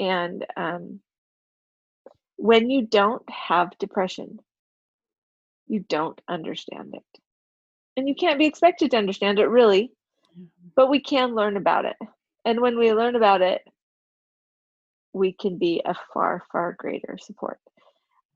[0.00, 1.00] And um,
[2.36, 4.38] when you don't have depression,
[5.66, 7.20] you don't understand it.
[7.96, 9.92] And you can't be expected to understand it really,
[10.76, 11.96] but we can learn about it.
[12.44, 13.62] And when we learn about it,
[15.12, 17.58] we can be a far, far greater support.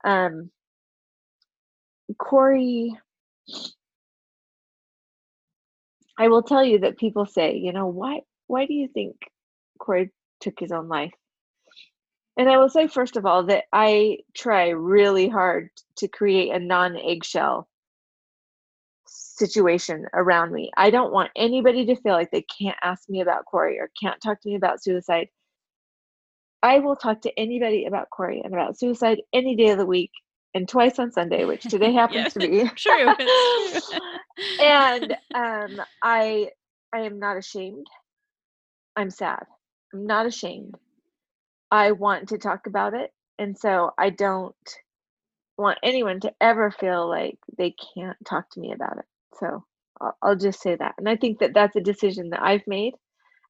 [0.03, 0.51] Um,
[2.17, 2.97] Cory,
[6.17, 9.15] I will tell you that people say, you know, why why do you think
[9.79, 11.13] Cory took his own life?
[12.37, 16.59] And I will say, first of all, that I try really hard to create a
[16.59, 17.67] non eggshell
[19.05, 20.71] situation around me.
[20.75, 24.21] I don't want anybody to feel like they can't ask me about Cory or can't
[24.21, 25.27] talk to me about suicide.
[26.63, 30.11] I will talk to anybody about Cory and about suicide any day of the week
[30.53, 33.13] and twice on Sunday, which today happens yeah, to be true.
[34.61, 36.49] and um, I
[36.93, 37.87] I am not ashamed.
[38.95, 39.43] I'm sad.
[39.93, 40.75] I'm not ashamed.
[41.71, 44.55] I want to talk about it, and so I don't
[45.57, 49.05] want anyone to ever feel like they can't talk to me about it.
[49.39, 49.63] So
[49.99, 52.93] I'll, I'll just say that, and I think that that's a decision that I've made.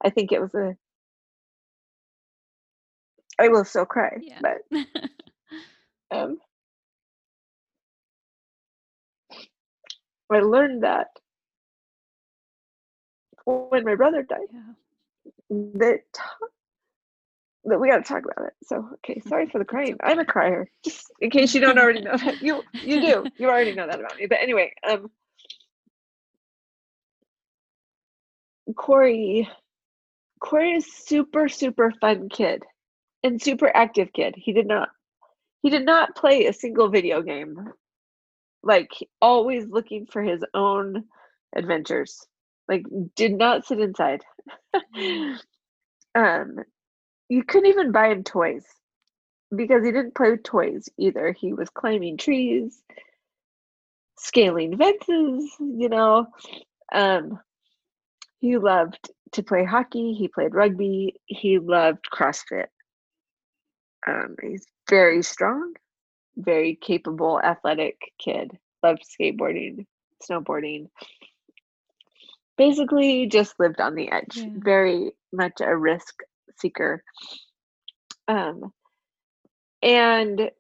[0.03, 0.75] I think it was a.
[3.39, 4.39] I will still cry, yeah.
[4.41, 4.85] but
[6.11, 6.37] um,
[10.33, 11.07] I learned that
[13.45, 14.47] when my brother died.
[14.51, 14.73] Yeah.
[15.75, 16.01] That
[17.65, 18.53] that we got to talk about it.
[18.65, 19.97] So, okay, sorry for the crying.
[20.03, 20.69] I'm a crier.
[20.83, 22.41] Just in case you don't already know that.
[22.41, 23.25] You you do.
[23.37, 24.27] You already know that about me.
[24.27, 25.09] But anyway, um
[28.75, 29.49] Cory
[30.39, 32.63] Cory is super super fun kid
[33.23, 34.35] and super active kid.
[34.37, 34.89] He did not
[35.61, 37.71] he did not play a single video game
[38.63, 41.03] like always looking for his own
[41.55, 42.25] adventures.
[42.67, 44.23] Like did not sit inside.
[46.15, 46.57] Um
[47.27, 48.65] you couldn't even buy him toys
[49.55, 51.31] because he didn't play with toys either.
[51.31, 52.79] He was climbing trees
[54.17, 56.27] scaling fences you know?
[56.93, 57.39] Um
[58.39, 60.13] he loved to play hockey.
[60.13, 61.15] He played rugby.
[61.25, 62.67] He loved crossfit.
[64.07, 65.73] Um he's very strong
[66.35, 68.51] very capable, athletic kid.
[68.81, 69.85] Loved skateboarding,
[70.21, 70.89] snowboarding.
[72.57, 74.35] Basically, just lived on the edge.
[74.35, 74.49] Yeah.
[74.57, 76.15] Very much a risk
[76.59, 77.03] seeker.
[78.27, 78.71] Um,
[79.81, 80.51] and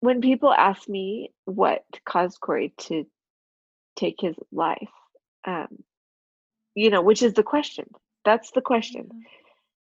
[0.00, 3.06] when people ask me what caused Cory to
[3.96, 4.90] take his life,
[5.46, 5.82] um,
[6.74, 7.86] you know, which is the question.
[8.24, 9.08] That's the question.
[9.12, 9.28] Yeah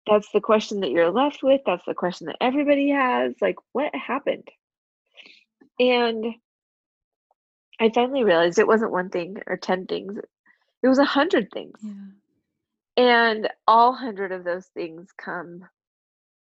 [0.08, 3.94] that's the question that you're left with that's the question that everybody has like what
[3.96, 4.48] happened?
[5.80, 6.26] And
[7.80, 10.18] i finally realized it wasn't one thing or 10 things
[10.84, 11.80] it was a hundred things.
[11.82, 11.92] Yeah.
[13.04, 15.62] and all hundred of those things come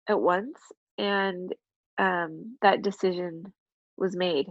[0.10, 0.58] at once
[0.98, 1.54] and
[1.98, 3.54] um, that decision
[3.98, 4.48] was made.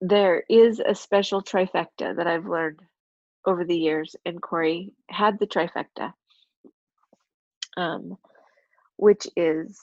[0.00, 2.80] There is a special trifecta that i've learned
[3.46, 6.12] over the years and cory had the trifecta
[7.80, 8.18] um,
[8.96, 9.78] which is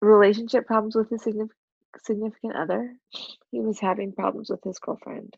[0.00, 2.94] relationship problems with his significant other.
[3.50, 5.34] He was having problems with his girlfriend.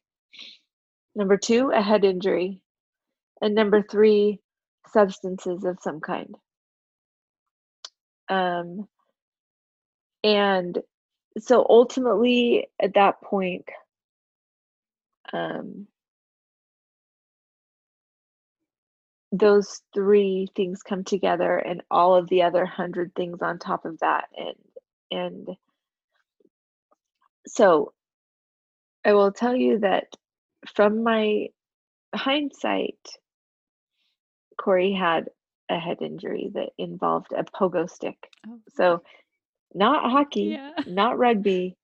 [1.15, 2.61] Number two, a head injury.
[3.41, 4.41] And number three,
[4.93, 6.35] substances of some kind.
[8.29, 8.89] Um,
[10.25, 10.79] and
[11.39, 13.69] so ultimately, at that point,
[15.33, 15.87] um,
[19.39, 23.99] those three things come together and all of the other hundred things on top of
[24.01, 24.57] that and
[25.11, 25.57] and
[27.47, 27.93] so
[29.05, 30.05] i will tell you that
[30.75, 31.47] from my
[32.15, 32.99] hindsight
[34.59, 35.29] cory had
[35.71, 38.61] a head injury that involved a pogo stick oh.
[38.75, 39.03] so
[39.75, 40.73] not hockey yeah.
[40.87, 41.77] not rugby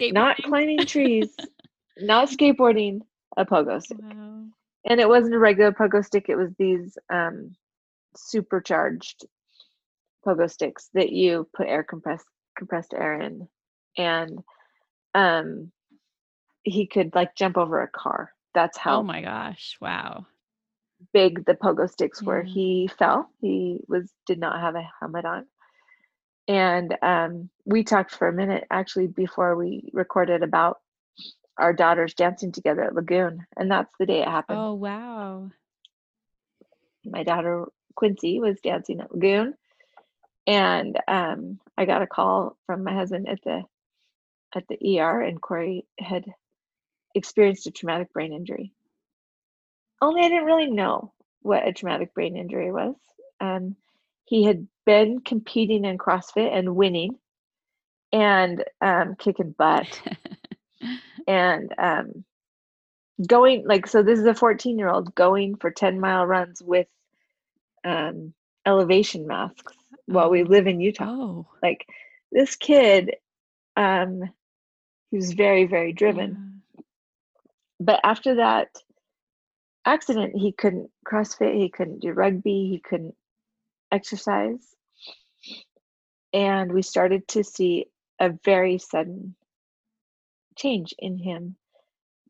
[0.00, 1.28] not climbing trees
[1.98, 3.00] not skateboarding
[3.36, 4.44] a pogo stick wow
[4.88, 7.54] and it wasn't a regular pogo stick it was these um,
[8.16, 9.26] supercharged
[10.26, 12.26] pogo sticks that you put air compressed
[12.56, 13.48] compressed air in
[13.96, 14.38] and
[15.14, 15.70] um
[16.62, 20.26] he could like jump over a car that's how oh my gosh wow
[21.12, 22.42] big the pogo sticks were.
[22.42, 22.52] Yeah.
[22.52, 23.30] He fell.
[23.40, 25.46] He was did not have a helmet on.
[26.48, 30.80] And um, we talked for a minute actually before we recorded about
[31.60, 34.58] our daughters dancing together at Lagoon, and that's the day it happened.
[34.58, 35.50] Oh, wow.
[37.04, 39.54] My daughter Quincy was dancing at Lagoon,
[40.46, 43.62] and um, I got a call from my husband at the
[44.54, 46.24] at the ER, and Cory had
[47.14, 48.72] experienced a traumatic brain injury.
[50.00, 52.94] Only I didn't really know what a traumatic brain injury was.
[53.40, 53.76] Um,
[54.24, 57.18] he had been competing in CrossFit and winning,
[58.12, 60.00] and um, kicking butt,
[61.30, 62.24] and um,
[63.26, 64.02] going like so.
[64.02, 66.88] This is a 14 year old going for 10 mile runs with
[67.84, 68.34] um,
[68.66, 69.72] elevation masks
[70.06, 70.46] while we Oh.
[70.46, 71.06] live in Utah.
[71.08, 71.46] Oh.
[71.62, 71.86] Like
[72.32, 73.14] this kid,
[73.76, 74.22] um,
[75.10, 76.62] he was very very driven
[77.80, 78.68] but after that
[79.84, 83.14] accident he couldn't crossfit he couldn't do rugby he couldn't
[83.90, 84.74] exercise
[86.32, 87.86] and we started to see
[88.20, 89.34] a very sudden
[90.56, 91.56] change in him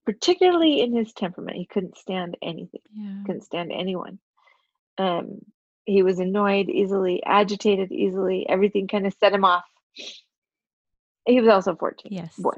[0.07, 3.23] particularly in his temperament he couldn't stand anything Yeah.
[3.27, 4.19] couldn't stand anyone
[4.99, 5.39] um
[5.85, 9.65] he was annoyed easily agitated easily everything kind of set him off
[11.27, 12.35] he was also 14 Yes.
[12.39, 12.55] boy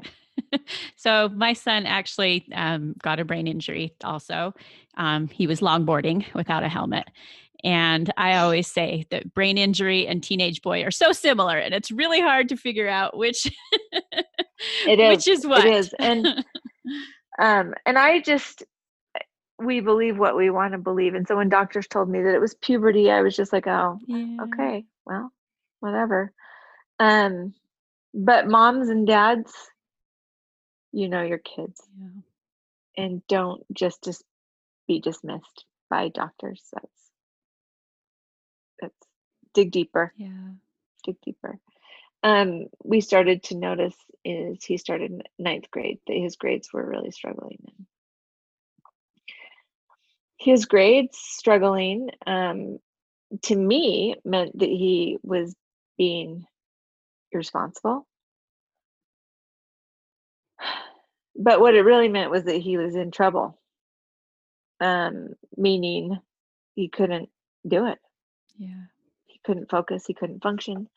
[0.95, 4.53] so my son actually um, got a brain injury also.
[4.97, 7.07] Um, he was longboarding without a helmet.
[7.63, 11.91] And I always say that brain injury and teenage boy are so similar, and it's
[11.91, 13.45] really hard to figure out which
[14.87, 15.09] It is.
[15.17, 15.93] which is what It is.
[15.99, 16.25] And
[17.39, 18.63] um and I just
[19.59, 21.13] we believe what we want to believe.
[21.15, 23.97] And so when doctors told me that it was puberty, I was just like, oh,
[24.07, 24.37] Yeah.
[24.43, 25.31] okay, well,
[25.79, 26.33] whatever.
[26.99, 27.53] Um
[28.13, 29.53] but moms and dads,
[30.91, 33.03] you know your kids Yeah.
[33.05, 34.23] and don't just just
[34.87, 36.61] be dismissed by doctors.
[36.73, 37.02] That's that's
[39.53, 40.13] dig deeper.
[40.15, 40.29] Yeah.
[41.03, 41.59] dig deeper.
[42.23, 43.95] Um, we started to notice
[44.25, 47.59] is he started ninth grade that his grades were really struggling.
[50.37, 52.79] His grades struggling um,
[53.43, 55.55] to me meant that he was
[55.97, 56.45] being
[57.31, 58.07] irresponsible.
[61.35, 63.59] But what it really meant was that he was in trouble,
[64.79, 66.19] um, meaning
[66.75, 67.29] he couldn't
[67.67, 67.99] do it
[68.57, 68.85] Yeah.
[69.45, 70.87] Couldn't focus he couldn't function.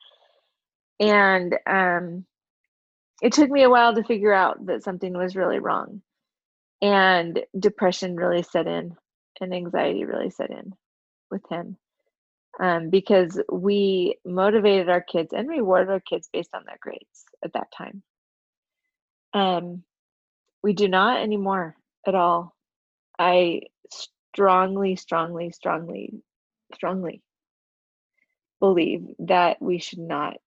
[1.01, 2.26] And um
[3.22, 6.03] it took me a while to figure out that something was really wrong.
[6.82, 8.94] And depression really set in
[9.40, 10.74] and anxiety really set in
[11.30, 11.78] with him
[12.61, 17.53] um, because we motivated our kids and rewarded our kids based on their grades at
[17.55, 18.03] that time.
[19.34, 19.82] Um,
[20.62, 21.76] we do not anymore
[22.07, 22.55] at all.
[23.18, 23.62] I
[24.34, 26.12] strongly strongly strongly
[26.74, 27.22] strongly
[28.61, 30.38] believe that we should not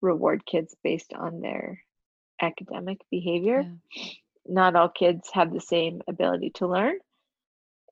[0.00, 1.82] reward kids based on their
[2.40, 3.64] academic behavior.
[3.94, 4.04] Yeah.
[4.48, 6.98] Not all kids have the same ability to learn,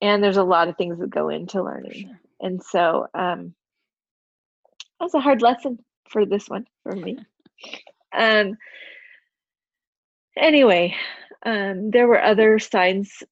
[0.00, 2.06] and there's a lot of things that go into learning.
[2.06, 2.20] Sure.
[2.40, 3.54] And so, um,
[4.98, 7.18] that was a hard lesson for this one for me.
[8.16, 8.56] um,
[10.36, 10.94] anyway,
[11.44, 13.22] um, there were other signs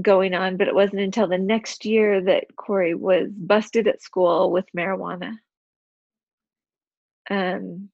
[0.00, 4.50] going on, but it wasn't until the next year that Cory was busted at school
[4.52, 5.34] with marijuana.
[7.30, 7.90] Um,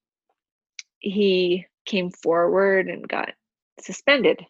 [0.99, 3.29] he came forward and got
[3.79, 4.45] suspended.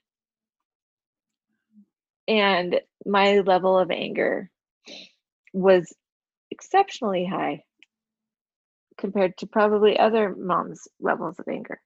[2.28, 4.50] And my level of anger
[5.54, 5.94] was
[6.52, 7.64] exceptionally high
[8.98, 11.82] compared to probably other moms' levels of anger.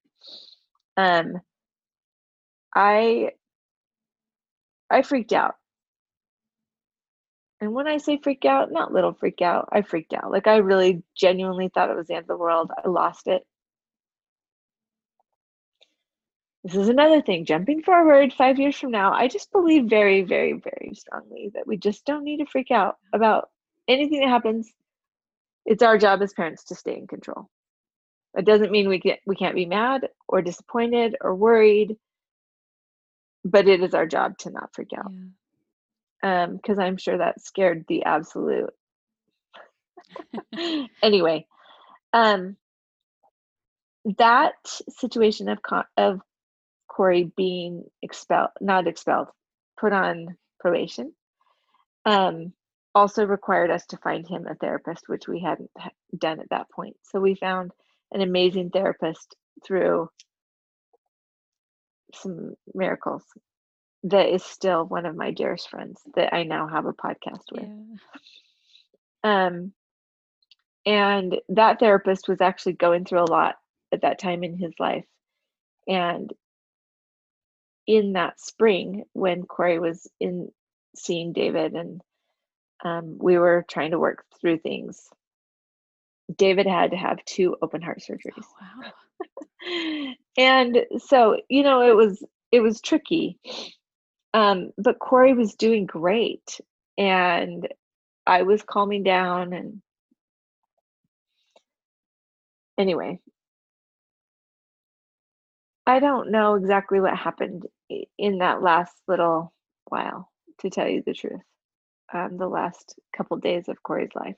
[0.95, 1.41] Um,
[2.76, 3.32] I
[4.89, 5.55] I freaked out.
[7.62, 10.32] And when I say freak out, not little freak out, I freaked out.
[10.32, 12.72] Like I really genuinely thought it was the end of the world.
[12.78, 13.43] I lost it.
[16.64, 17.45] This is another thing.
[17.45, 21.78] Jumping forward five years from now, I just believe very, very, very strongly that we
[21.78, 23.49] just don't need to freak out about
[23.88, 24.72] anything that happens.
[25.66, 27.49] It's our job as parents to stay in control.
[28.38, 31.97] It doesn't mean we get we can't be mad or disappointed or worried,
[33.43, 35.39] but it is our job to not freak out Yeah.
[36.24, 38.72] Um because i'm sure that scared the absolute
[41.03, 41.45] anyway
[42.13, 42.55] um
[44.17, 44.53] that
[44.89, 46.22] situation of co- of
[46.88, 49.28] cory being expelled not expelled
[49.80, 51.13] put on probation
[52.05, 52.53] um
[52.95, 55.72] also required us to find him a therapist which we hadn't
[56.17, 56.95] done at that point.
[57.03, 57.72] So we found
[58.11, 60.09] an amazing therapist through
[62.15, 63.24] some miracles
[64.04, 67.68] that is still one of my dearest friends that I now have a podcast with.
[69.24, 69.47] Yeah.
[69.47, 69.74] Um,
[70.86, 73.56] and that therapist was actually going through a lot
[73.91, 75.06] at that time in his life.
[75.88, 76.32] And
[77.86, 80.50] in that spring, when Cory was in
[80.95, 82.02] seeing David and
[82.84, 85.10] um, we were trying to work through things,
[86.34, 88.45] David had to have two open heart surgeries.
[88.62, 90.14] Oh, wow.
[90.38, 93.39] and so, you know, it was it was tricky.
[94.34, 96.59] Um, but Cory was doing great
[96.97, 97.67] and
[98.27, 99.82] I was calming down and
[102.77, 103.19] anyway,
[105.88, 107.65] I don't know exactly what happened
[108.17, 109.51] in that last little
[109.86, 111.41] while, to tell you the truth.
[112.13, 114.36] Um, the last couple days of Cory's life.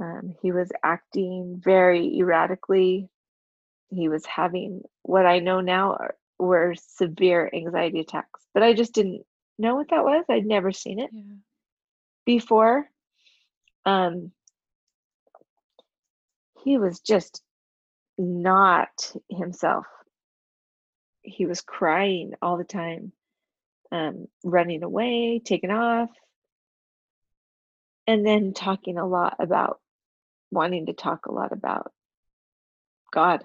[0.00, 3.08] Um, he was acting very erratically.
[3.90, 8.92] He was having what I know now are, were severe anxiety attacks, but I just
[8.92, 9.24] didn't
[9.58, 10.24] know what that was.
[10.28, 11.22] I'd never seen it yeah.
[12.26, 12.88] before.
[13.84, 14.32] Um,
[16.64, 17.42] he was just
[18.18, 19.86] not himself.
[21.22, 23.12] He was crying all the time,
[23.90, 26.10] um, running away, taking off,
[28.06, 29.80] and then talking a lot about
[30.50, 31.92] wanting to talk a lot about
[33.12, 33.42] God.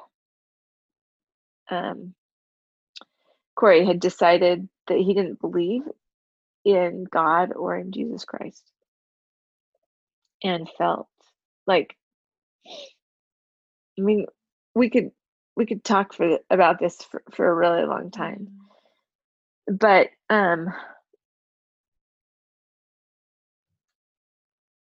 [1.70, 2.14] Um,
[3.58, 5.82] Cory had decided that he didn't believe
[6.64, 8.64] in God or in Jesus Christ.
[10.44, 11.08] And felt
[11.66, 11.98] like
[13.98, 14.28] I mean
[14.76, 15.12] we could
[15.56, 18.50] we could talk for about this for, for a really long time.
[19.68, 20.68] But um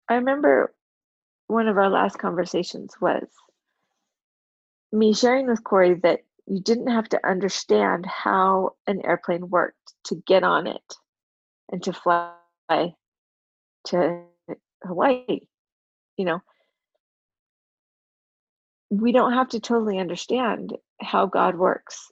[0.08, 0.74] I remember
[1.46, 3.28] one of our last conversations was
[4.92, 10.22] me sharing with Cory that you didn't have to understand how an airplane worked to
[10.26, 10.94] get on it
[11.70, 12.32] and to fly
[13.86, 14.22] to
[14.84, 15.40] Hawaii.
[16.16, 16.42] You know,
[18.90, 22.10] we don't have to totally understand how God works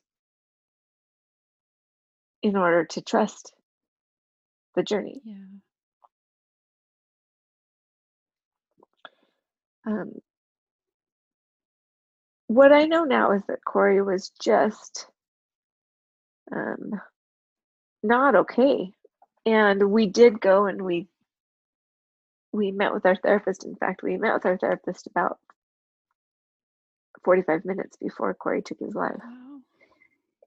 [2.43, 3.55] in order to trust
[4.75, 5.21] the journey.
[5.25, 5.35] Yeah.
[9.87, 10.13] Um,
[12.47, 15.07] what I know now is that Cory was just
[16.55, 17.01] um,
[18.03, 18.93] not okay,
[19.47, 21.09] and we did go and we
[22.53, 23.65] we met with our therapist.
[23.65, 25.39] In fact, we met with our therapist about
[27.25, 29.61] forty five minutes before Cory took his life, wow.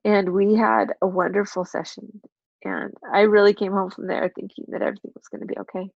[0.04, 2.20] and we had a wonderful session.
[2.64, 5.90] And I really came home from there thinking that everything was going to be okay.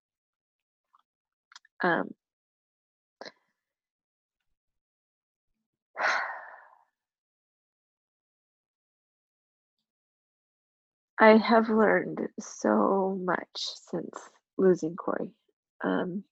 [1.81, 2.13] Um,
[11.19, 13.47] I have learned so much
[13.91, 14.11] since
[14.57, 15.31] losing Cory.
[15.83, 16.23] Um,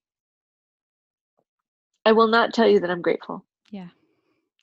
[2.06, 3.46] I will not tell you that I'm grateful.
[3.72, 3.90] Yeah,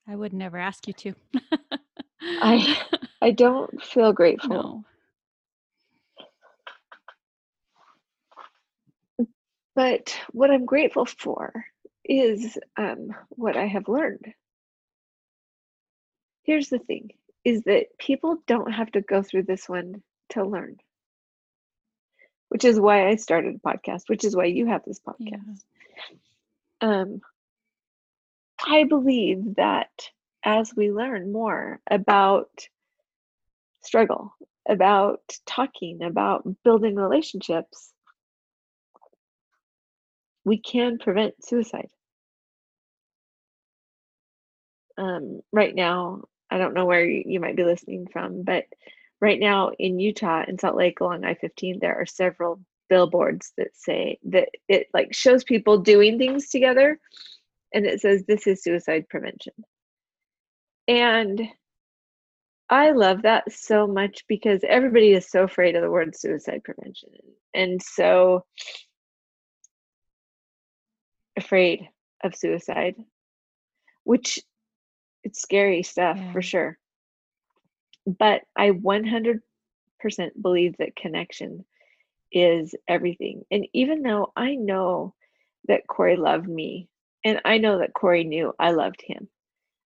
[0.09, 1.14] I would never ask you to.
[2.23, 2.79] I
[3.23, 4.51] I don't feel grateful.
[4.51, 4.85] No.
[9.77, 11.66] But what I'm grateful for
[12.05, 14.27] is um, what I have learned.
[16.45, 17.11] Here's the thing
[17.45, 20.76] is that people don't have to go through this one to learn.
[22.49, 25.18] Which is why i started a podcast which is why you have this podcast.
[25.20, 25.39] Yeah.
[26.81, 27.20] um
[28.66, 29.91] i believe that
[30.45, 32.51] as we learn more about
[33.83, 34.35] struggle
[34.68, 37.93] about talking about building relationships
[40.45, 41.89] we can prevent suicide.
[44.99, 48.64] Um, right now i don't know where you might be listening from but
[49.21, 53.77] right now in Utah, in Salt Lake along I 15, there are several billboards that
[53.77, 56.99] say that it like shows people doing things together
[57.75, 59.53] and it says this is suicide prevention.
[60.87, 61.43] And
[62.71, 67.11] I love that so much because everybody is so afraid of the word suicide prevention
[67.55, 68.45] and so
[71.37, 71.89] afraid
[72.23, 72.95] of suicide,
[74.05, 74.41] which
[75.25, 76.33] it's scary stuff yeah.
[76.33, 76.79] for sure
[78.18, 79.40] but I 100%
[80.40, 81.64] believe that connection
[82.32, 83.44] is everything.
[83.50, 85.14] And even though I know
[85.66, 86.88] that Cory loved me,
[87.24, 89.28] and I know that Cory knew I loved him,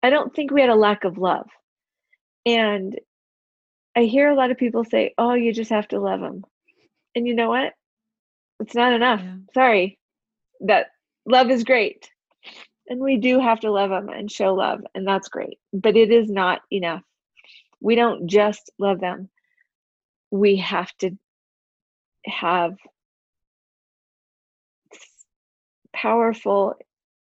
[0.03, 1.49] I don't think we had a lack of love.
[2.45, 2.99] And
[3.97, 6.45] I hear a lot of people say, oh, you just have to love him.
[7.15, 7.73] And you know what?
[8.61, 9.21] It's not enough.
[9.23, 9.37] Yeah.
[9.55, 9.99] Sorry.
[10.61, 10.89] That
[11.27, 12.11] love is great.
[12.89, 15.59] And we do have to love him and show love, and that's great.
[15.73, 17.03] But it is not enough
[17.83, 19.29] we don't just love them
[20.31, 21.11] we have to
[22.25, 22.77] have
[25.93, 26.75] powerful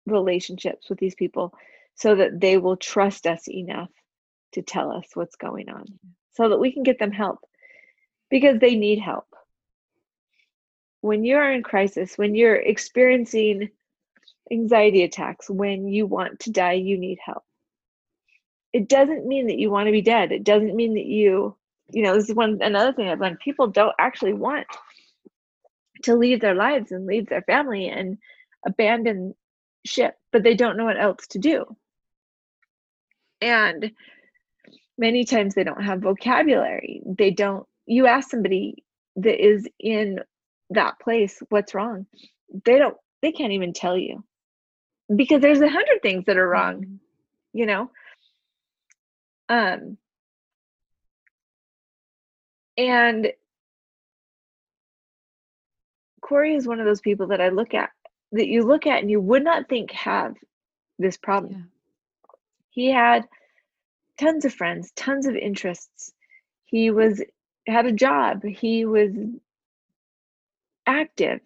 [0.06, 1.54] relationships with these people
[1.96, 3.90] so that they will trust us enough
[4.54, 5.86] to tell us what's going on
[6.32, 7.40] so that we can get them help
[8.30, 9.28] because they need help.
[11.02, 13.70] When you are in crisis, when you're experiencing
[14.52, 17.44] anxiety attacks, when you want to die, you need help.
[18.74, 20.32] It doesn't mean that you want to be dead.
[20.32, 21.56] It doesn't mean that you,
[21.92, 23.40] you know, this is one another thing I've learned.
[23.40, 24.66] People don't actually want
[26.04, 28.18] to leave their lives and leave their family and
[28.66, 29.36] abandon
[29.86, 31.66] ship, but they don't know what else to do.
[33.42, 33.92] And
[34.98, 37.02] many times they don't have vocabulary.
[37.06, 38.84] They don't, you ask somebody
[39.18, 40.20] that is in
[40.70, 42.08] that place, what's wrong?
[42.66, 44.24] They don't, they can't even tell you
[45.14, 46.96] because there's a hundred things that are wrong, mm-hmm.
[47.54, 47.92] you know?
[49.54, 49.98] Um,
[52.76, 53.32] and
[56.22, 57.92] Cory is one of those people that I look at
[58.32, 60.34] that you look at and you would not think have
[60.98, 61.54] this problem.
[61.54, 62.34] Yeah.
[62.72, 63.28] He had
[64.20, 66.14] tons of friends, tons of interests.
[66.66, 67.22] He was
[67.68, 68.44] had a job.
[68.44, 69.12] He was
[70.88, 71.42] active,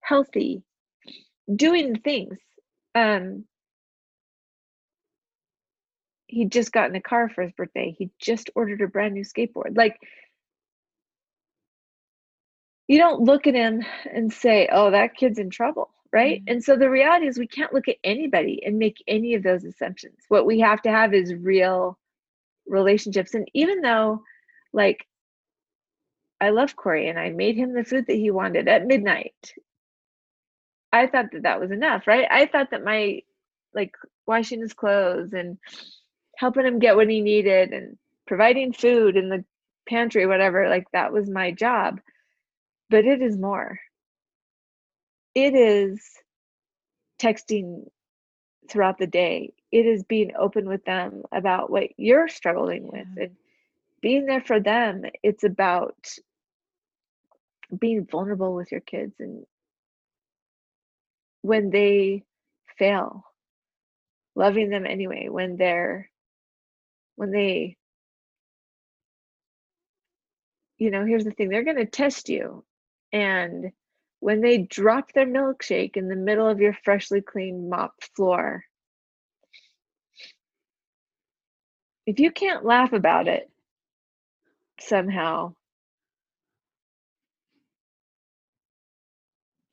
[0.00, 0.64] healthy,
[1.54, 2.36] doing things.
[2.96, 3.44] Um,
[6.34, 7.94] he just got in a car for his birthday.
[7.96, 9.76] He just ordered a brand new skateboard.
[9.76, 9.98] Like
[12.88, 13.82] you don't look at him
[14.12, 16.40] and say, "Oh, that kid's in trouble." right?
[16.40, 16.52] Mm-hmm.
[16.52, 19.64] And so the reality is we can't look at anybody and make any of those
[19.64, 20.16] assumptions.
[20.28, 21.98] What we have to have is real
[22.66, 23.34] relationships.
[23.34, 24.22] And even though,
[24.72, 25.04] like,
[26.40, 29.54] I love Cory and I made him the food that he wanted at midnight,
[30.92, 32.28] I thought that that was enough, right?
[32.30, 33.22] I thought that my,
[33.74, 35.58] like, washing his clothes and
[36.36, 39.44] helping him get what he needed and providing food in the
[39.88, 42.00] pantry, whatever, like, that was my job.
[42.90, 43.78] But it is more.
[45.34, 46.00] It is
[47.20, 47.88] texting
[48.68, 49.52] throughout the day.
[49.72, 53.36] It is being open with them about what you're struggling with and
[54.00, 55.02] being there for them.
[55.22, 55.96] It's about
[57.78, 59.44] being vulnerable with your kids and
[61.42, 62.24] when they
[62.78, 63.24] fail
[64.34, 66.10] loving them anyway when they're
[67.16, 67.76] when they
[70.78, 72.64] you know here's the thing they're going to test you
[73.12, 73.72] and
[74.24, 78.64] when they drop their milkshake in the middle of your freshly cleaned mopped floor.
[82.06, 83.50] If you can't laugh about it
[84.80, 85.56] somehow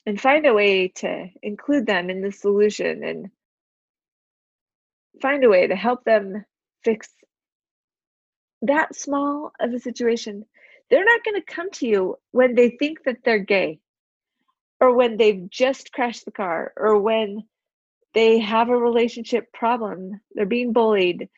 [0.05, 3.29] and find a way to include them in the solution and
[5.21, 6.43] find a way to help them
[6.83, 7.07] fix
[8.63, 10.45] that small of a situation,
[10.89, 13.79] they're not going to come to you when they think that they're gay
[14.79, 17.43] or when they've just crashed the car or when
[18.13, 21.29] they have a relationship problem, they're being bullied.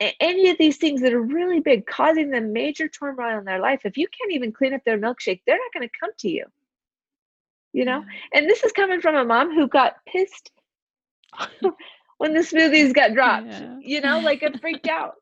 [0.00, 3.80] Any of these things that are really big, causing them major turmoil in their life,
[3.84, 6.44] if you can't even clean up their milkshake, they're not going to come to you.
[7.72, 8.00] You know?
[8.00, 8.40] Yeah.
[8.40, 10.52] And this is coming from a mom who got pissed
[12.18, 13.76] when the smoothies got dropped, yeah.
[13.80, 15.14] you know, like it freaked out.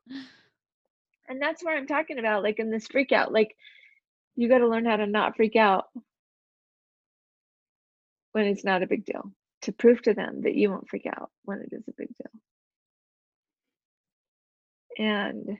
[1.29, 3.31] And that's where I'm talking about, like in this freak out.
[3.31, 3.55] Like,
[4.35, 5.85] you got to learn how to not freak out
[8.31, 9.31] when it's not a big deal
[9.63, 12.31] to prove to them that you won't freak out when it is a big deal.
[14.99, 15.57] And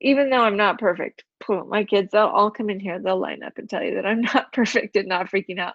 [0.00, 3.58] even though I'm not perfect, my kids, they'll all come in here, they'll line up
[3.58, 5.74] and tell you that I'm not perfect and not freaking out.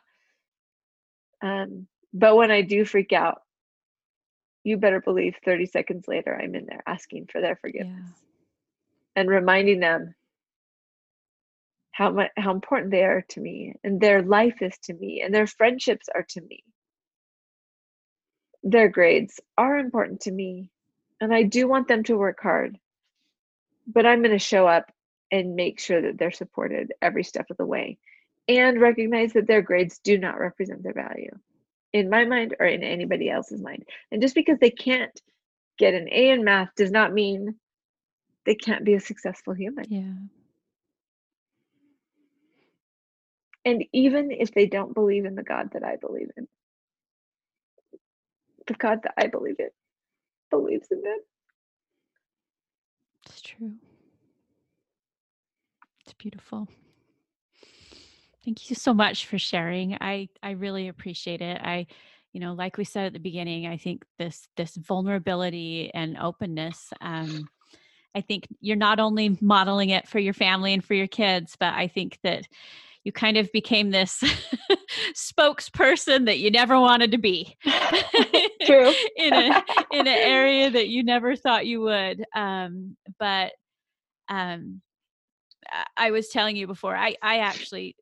[1.42, 3.42] Um, but when I do freak out,
[4.64, 8.02] you better believe 30 seconds later, I'm in there asking for their forgiveness.
[8.08, 9.22] Yeah.
[9.22, 10.16] and reminding them
[11.92, 15.34] how much how important they are to me and their life is to me and
[15.34, 16.64] their friendships are to me.
[18.64, 20.72] Their grades are important to me
[21.22, 22.78] and i do want them to work hard
[23.88, 24.92] but i'm going to show up
[25.32, 27.98] and make sure that they're supported every step of the way
[28.48, 31.32] and recognize that their grades do not represent their value
[31.94, 35.22] in my mind or in anybody else's mind and just because they can't
[35.80, 37.56] get an a in math does not mean
[38.46, 40.14] they can't be a successful human yeah
[43.66, 46.48] And even if they don't believe in the God that I believe in,
[48.68, 49.70] the God that I believe in
[50.52, 51.20] believes in them.
[53.28, 53.74] It's true.
[56.02, 56.68] It's beautiful.
[58.46, 59.98] Thank you so much for sharing.
[60.02, 61.62] I I really appreciate it.
[61.62, 61.88] I
[62.34, 66.92] you know, like we said at the beginning, I think this this vulnerability and openness
[67.02, 67.48] um
[68.16, 71.74] I think you're not only modeling it for your family and for your kids, but
[71.74, 72.48] I think that
[73.04, 74.24] you kind of became this
[75.16, 77.58] spokesperson that you never wanted to be.
[78.66, 78.94] True.
[79.18, 82.24] in a in an area that you never thought you would.
[82.36, 83.54] Um, but
[84.30, 84.82] um,
[85.98, 87.96] I was telling you before, I I actually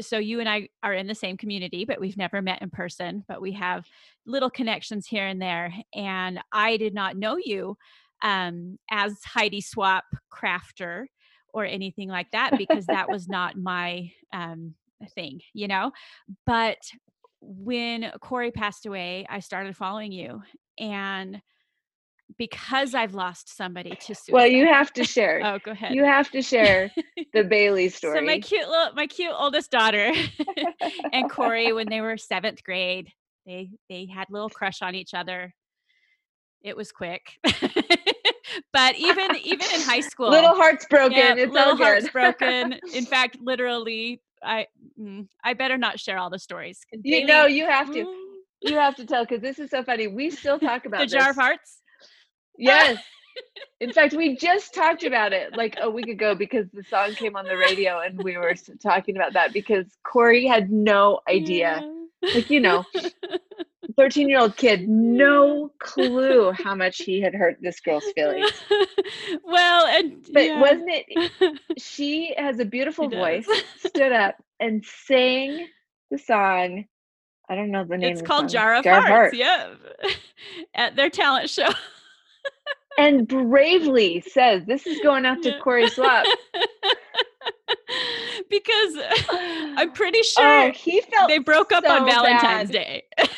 [0.00, 3.24] so you and I are in the same community, but we've never met in person,
[3.28, 3.86] but we have
[4.26, 5.72] little connections here and there.
[5.94, 7.76] And I did not know you
[8.22, 11.06] um, as Heidi Swapp crafter
[11.52, 14.74] or anything like that because that was not my um,
[15.14, 15.92] thing, you know.
[16.46, 16.78] But
[17.40, 20.42] when Cory passed away, I started following you,
[20.78, 21.40] and
[22.38, 24.32] because I've lost somebody to suicide.
[24.32, 25.40] Well, you have to share.
[25.44, 25.94] oh, go ahead.
[25.94, 26.90] You have to share
[27.32, 28.18] the Bailey story.
[28.18, 30.12] So my cute little, my cute oldest daughter
[31.12, 33.10] and Cory, when they were seventh grade,
[33.46, 35.54] they they had little crush on each other.
[36.62, 37.38] It was quick.
[38.72, 41.18] but even even in high school, little hearts broken.
[41.18, 42.78] Yeah, it's little all hearts broken.
[42.94, 44.66] In fact, literally, I
[44.98, 46.80] mm, I better not share all the stories.
[47.02, 48.04] You know, you have to.
[48.04, 48.20] Mm.
[48.60, 50.06] You have to tell because this is so funny.
[50.06, 51.82] We still talk about the jar of hearts.
[52.58, 52.98] Yes.
[53.80, 57.36] In fact, we just talked about it like a week ago because the song came
[57.36, 61.82] on the radio and we were talking about that because Cory had no idea.
[62.22, 62.34] Yeah.
[62.34, 62.84] Like, you know,
[63.96, 68.50] 13 year old kid, no clue how much he had hurt this girl's feelings.
[69.44, 70.60] Well, and but yeah.
[70.60, 71.60] wasn't it?
[71.78, 73.46] She has a beautiful voice,
[73.78, 75.68] stood up and sang
[76.10, 76.86] the song.
[77.48, 78.12] I don't know the name.
[78.12, 79.36] It's called Jar of Jar Hearts.
[79.36, 79.36] Hearts.
[79.36, 79.74] Yeah,
[80.74, 81.68] at their talent show
[82.98, 86.26] and bravely says, This is going out to Cory Swapp.
[88.50, 88.96] because
[89.30, 92.72] I'm pretty oh, sure oh, he felt they broke up so on Valentine's bad.
[92.72, 93.02] Day.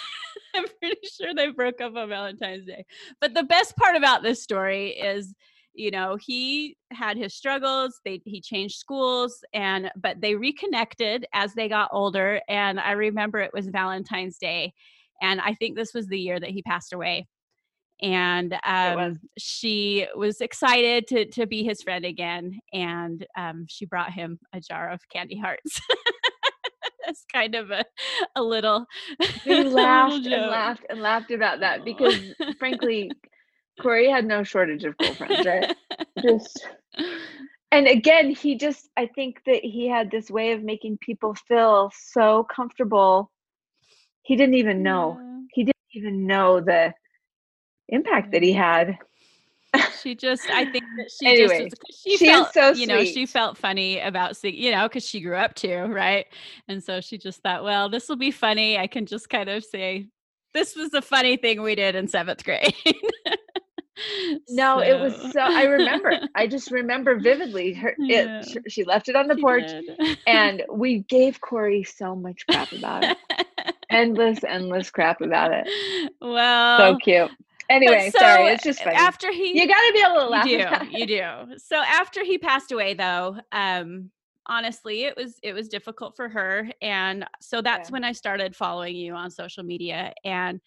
[0.54, 2.84] I'm pretty sure they broke up on Valentine's Day.
[3.20, 5.34] But the best part about this story is,
[5.74, 8.00] you know, he had his struggles.
[8.04, 12.40] They he changed schools and but they reconnected as they got older.
[12.48, 14.72] And I remember it was Valentine's Day.
[15.20, 17.26] And I think this was the year that he passed away
[18.00, 19.16] and um, was.
[19.38, 24.60] she was excited to to be his friend again and um, she brought him a
[24.60, 25.80] jar of candy hearts.
[27.06, 27.84] That's kind of a,
[28.34, 28.84] a little
[29.46, 32.18] we laughed and laughed and laughed about that because
[32.58, 33.12] frankly
[33.80, 35.76] cory had no shortage of girlfriends right?
[36.22, 36.66] Just
[37.70, 41.92] and again he just i think that he had this way of making people feel
[41.94, 43.30] so comfortable.
[44.22, 45.18] He didn't even know.
[45.20, 45.40] Yeah.
[45.52, 46.92] he didn't even know the
[47.88, 48.56] impact that he mm.
[48.56, 48.98] had.
[50.02, 53.26] She just, I think that she anyway, just, she, she felt, so you know, she
[53.26, 56.26] felt funny about seeing, you know, because she grew up too, right?
[56.68, 58.78] And so she just thought, well, this will be funny.
[58.78, 60.06] I can just kind of say,
[60.54, 62.74] this was a funny thing we did in seventh grade.
[64.48, 64.80] no, so.
[64.80, 65.40] it was so.
[65.40, 66.12] I remember.
[66.34, 67.72] I just remember vividly.
[67.74, 68.42] Her, yeah.
[68.46, 69.70] it, she left it on the she porch,
[70.26, 73.18] and we gave Cory so much crap about it.
[73.90, 75.68] endless, endless crap about it.
[76.20, 77.30] Well, so cute.
[77.68, 78.96] Anyway, so sorry, it's just funny.
[78.96, 80.46] After he, you got to be able to laugh.
[80.46, 81.56] You do, you do.
[81.58, 84.10] So after he passed away, though, um,
[84.46, 88.96] honestly, it was it was difficult for her, and so that's when I started following
[88.96, 90.60] you on social media, and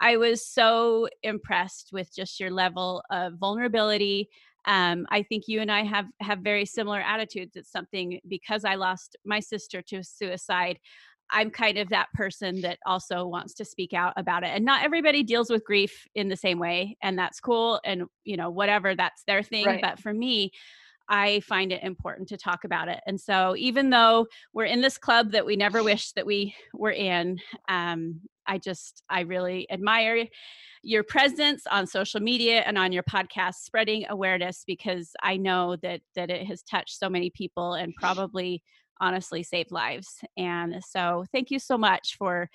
[0.00, 4.28] I was so impressed with just your level of vulnerability.
[4.66, 7.56] Um, I think you and I have have very similar attitudes.
[7.56, 10.78] It's something because I lost my sister to suicide.
[11.34, 14.50] I'm kind of that person that also wants to speak out about it.
[14.54, 17.80] And not everybody deals with grief in the same way, and that's cool.
[17.84, 19.66] And, you know, whatever, that's their thing.
[19.66, 19.82] Right.
[19.82, 20.52] But for me,
[21.08, 23.00] I find it important to talk about it.
[23.06, 26.92] And so, even though we're in this club that we never wish that we were
[26.92, 30.26] in, um, I just, I really admire
[30.84, 36.02] your presence on social media and on your podcast spreading awareness because i know that
[36.14, 38.62] that it has touched so many people and probably
[39.00, 40.20] honestly save lives.
[40.36, 42.48] And so thank you so much for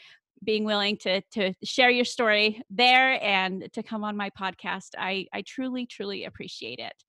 [0.44, 4.90] being willing to to share your story there and to come on my podcast.
[4.98, 7.04] I I truly truly appreciate it.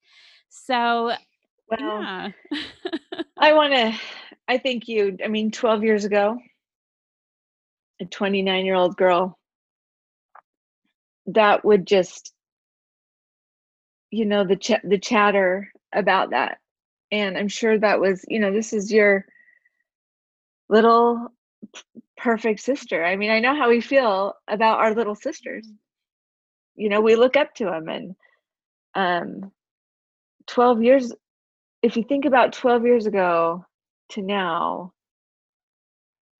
[0.49, 1.13] So
[1.69, 2.31] well, yeah.
[3.39, 3.95] I want to
[4.49, 5.17] I thank you.
[5.25, 6.39] I mean 12 years ago
[8.01, 9.39] a 29 year old girl
[11.27, 12.33] that would just
[14.11, 16.59] you know the ch- the chatter about that
[17.11, 19.25] and i'm sure that was you know this is your
[20.69, 21.29] little
[22.17, 23.05] perfect sister.
[23.05, 25.67] I mean i know how we feel about our little sisters.
[26.77, 28.15] You know we look up to them and
[28.95, 29.53] um
[30.47, 31.13] 12 years
[31.83, 33.65] if you think about 12 years ago
[34.11, 34.93] to now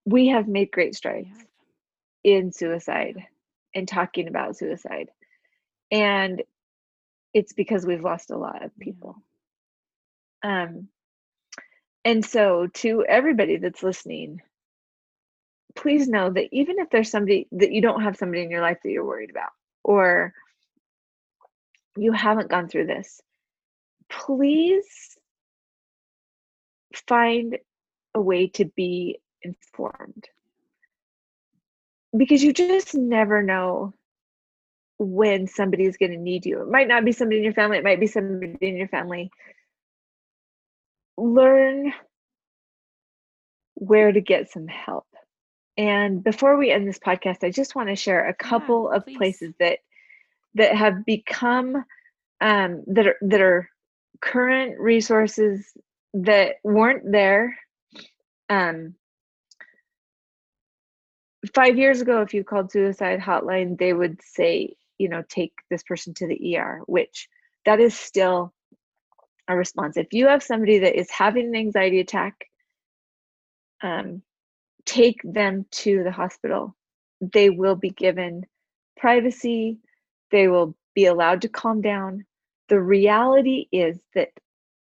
[0.05, 1.29] we have made great strides
[2.25, 3.27] in suicide
[3.75, 5.09] and talking about suicide.
[5.91, 6.43] And
[7.33, 9.23] it's because we've lost a lot of people.
[10.43, 10.89] Um,
[12.05, 14.41] and so, to everybody that's listening,
[15.75, 18.79] please know that even if there's somebody that you don't have somebody in your life
[18.83, 19.51] that you're worried about,
[19.85, 20.33] or
[21.97, 23.21] you haven't gone through this,
[24.09, 25.19] please
[27.07, 27.59] find
[28.15, 30.29] a way to be informed
[32.17, 33.95] because you just never know
[34.99, 36.63] when somebody is going to need you.
[36.63, 39.31] It might not be somebody in your family, it might be somebody in your family.
[41.21, 41.93] Learn
[43.75, 45.07] where to get some help.
[45.77, 49.07] And before we end this podcast, I just want to share a couple yeah, of
[49.07, 49.79] places that
[50.55, 51.77] that have become
[52.41, 53.69] um, that are that are
[54.21, 55.67] current resources
[56.15, 57.57] that weren't there
[58.49, 58.95] um,
[61.55, 65.83] five years ago if you called suicide hotline they would say you know take this
[65.83, 67.29] person to the er which
[67.65, 68.53] that is still
[69.51, 69.97] a response.
[69.97, 72.35] If you have somebody that is having an anxiety attack
[73.83, 74.23] um,
[74.85, 76.77] take them to the hospital.
[77.21, 78.47] They will be given
[78.97, 79.79] privacy.
[80.31, 82.25] They will be allowed to calm down.
[82.69, 84.29] The reality is that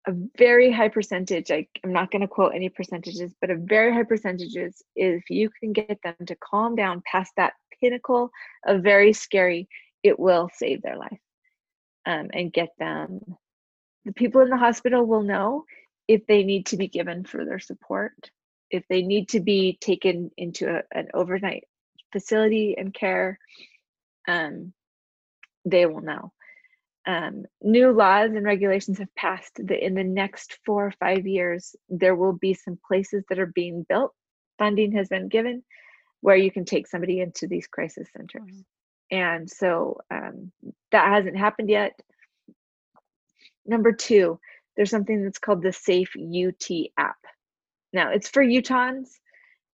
[0.07, 3.91] a very high percentage I, i'm not going to quote any percentages but a very
[3.91, 8.31] high percentages is if you can get them to calm down past that pinnacle
[8.67, 9.67] of very scary
[10.03, 11.19] it will save their life
[12.05, 13.35] um, and get them
[14.05, 15.65] the people in the hospital will know
[16.09, 18.31] if they need to be given further support
[18.71, 21.65] if they need to be taken into a, an overnight
[22.13, 23.39] facility and care
[24.29, 24.73] um,
[25.65, 26.33] they will know
[27.07, 31.77] um, new laws and regulations have passed that in the next four or five years,
[31.89, 34.13] there will be some places that are being built.
[34.59, 35.63] Funding has been given
[36.21, 38.43] where you can take somebody into these crisis centers.
[38.43, 39.17] Mm-hmm.
[39.17, 40.51] And so um,
[40.91, 41.93] that hasn't happened yet.
[43.67, 44.39] Number two,
[44.77, 47.17] there's something that's called the Safe UT app.
[47.93, 49.09] Now, it's for Utahns,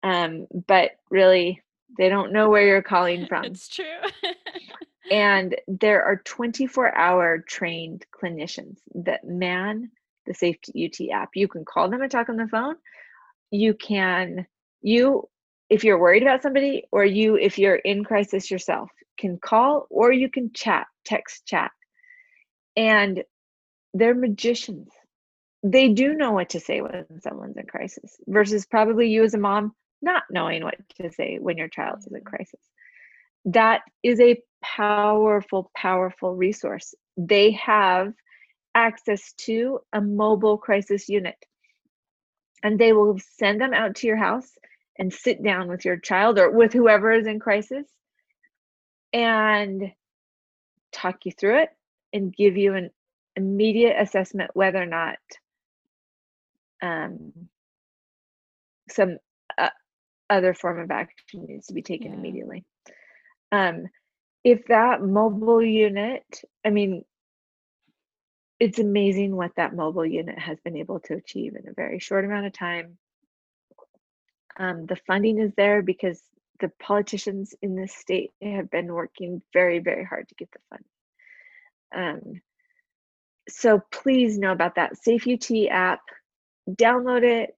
[0.03, 1.63] um, but really,
[1.97, 3.45] they don't know where you're calling from.
[3.45, 3.85] It's true.
[5.11, 9.91] and there are 24 hour trained clinicians that man
[10.27, 12.77] the Safe ut app you can call them and talk on the phone
[13.51, 14.47] you can
[14.83, 15.27] you
[15.71, 20.13] if you're worried about somebody or you if you're in crisis yourself can call or
[20.13, 21.71] you can chat text chat
[22.77, 23.25] and
[23.95, 24.89] they're magicians.
[25.63, 29.39] They do know what to say when someone's in crisis versus probably you as a
[29.39, 32.25] mom not knowing what to say when your child is in mm-hmm.
[32.25, 32.61] crisis.
[33.47, 36.95] That is a powerful, powerful resource.
[37.17, 38.13] They have
[38.75, 41.37] access to a mobile crisis unit.
[42.63, 44.51] And they will send them out to your house
[44.99, 47.87] and sit down with your child or with whoever is in crisis
[49.13, 49.93] and
[50.93, 51.71] talk you through it
[52.13, 52.91] and give you an
[53.39, 55.19] immediate assessment whether or not
[56.83, 57.33] um,
[58.91, 59.19] some
[59.57, 59.71] uh,
[60.29, 62.19] other form of action needs to be taken yeah.
[62.19, 62.65] immediately.
[63.53, 63.87] Um,
[64.45, 66.25] if that mobile unit,
[66.65, 67.05] I mean,
[68.61, 72.25] it's amazing what that mobile unit has been able to achieve in a very short
[72.25, 72.99] amount of time.
[74.59, 76.21] Um, the funding is there because
[76.61, 80.89] the politicians in this state have been working very, very hard to get the funding.
[81.95, 82.43] Um,
[83.49, 86.01] so please know about that Safe UT app.
[86.69, 87.57] Download it.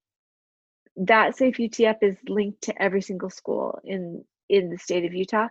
[0.97, 5.14] That Safe UT app is linked to every single school in in the state of
[5.14, 5.49] Utah.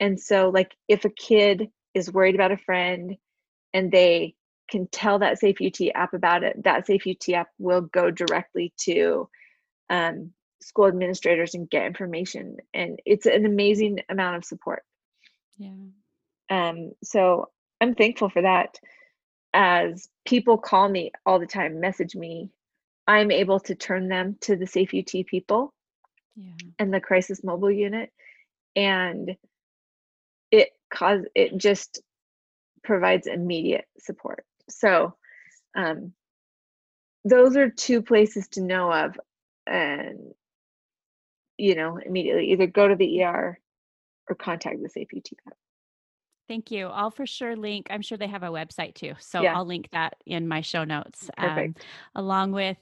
[0.00, 3.16] And so, like, if a kid is worried about a friend
[3.72, 4.34] and they
[4.68, 8.72] can tell that Safe UT app about it, that Safe UT app will go directly
[8.80, 9.28] to
[9.90, 12.56] um, school administrators and get information.
[12.72, 14.82] And it's an amazing amount of support.
[15.56, 15.70] Yeah.
[16.50, 17.50] Um, so
[17.80, 18.78] I'm thankful for that.
[19.54, 22.50] As people call me all the time, message me,
[23.06, 25.72] I'm able to turn them to the Safe UT people
[26.34, 26.50] yeah.
[26.78, 28.10] and the crisis mobile unit.
[28.74, 29.36] And
[30.54, 32.00] it cause it just
[32.84, 35.14] provides immediate support so
[35.76, 36.12] um,
[37.24, 39.18] those are two places to know of
[39.66, 40.18] and
[41.58, 43.58] you know immediately either go to the er
[44.28, 45.28] or contact the safe ut
[46.48, 46.88] Thank you.
[46.88, 47.86] I'll for sure link.
[47.90, 49.14] I'm sure they have a website too.
[49.18, 49.56] So yeah.
[49.56, 51.74] I'll link that in my show notes um,
[52.14, 52.76] along with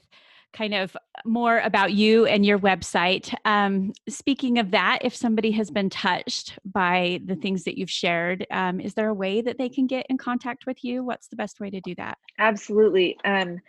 [0.53, 0.95] kind of
[1.25, 3.33] more about you and your website.
[3.43, 8.45] Um, speaking of that, if somebody has been touched by the things that you've shared,
[8.51, 11.03] um, is there a way that they can get in contact with you?
[11.03, 12.17] What's the best way to do that?
[12.37, 13.17] Absolutely.
[13.25, 13.59] Um,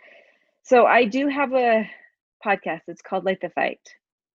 [0.63, 1.89] so I do have a
[2.45, 2.81] podcast.
[2.87, 3.81] It's called Light the Fight,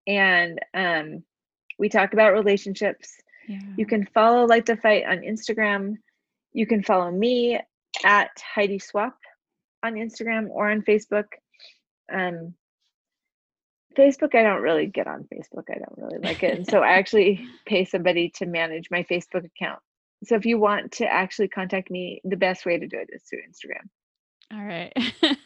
[0.06, 1.22] and um,
[1.78, 3.16] we talk about relationships.
[3.50, 3.58] Yeah.
[3.76, 5.96] You can follow Light the Fight on Instagram.
[6.52, 7.58] You can follow me
[8.04, 9.16] at Heidi Swapp
[9.82, 11.24] on Instagram or on Facebook.
[12.12, 12.54] Um,
[13.98, 15.64] Facebook, I don't really get on Facebook.
[15.68, 16.58] I don't really like it.
[16.58, 19.80] And so I actually pay somebody to manage my Facebook account.
[20.24, 23.24] So if you want to actually contact me, the best way to do it is
[23.24, 23.88] through Instagram.
[24.52, 24.92] All right.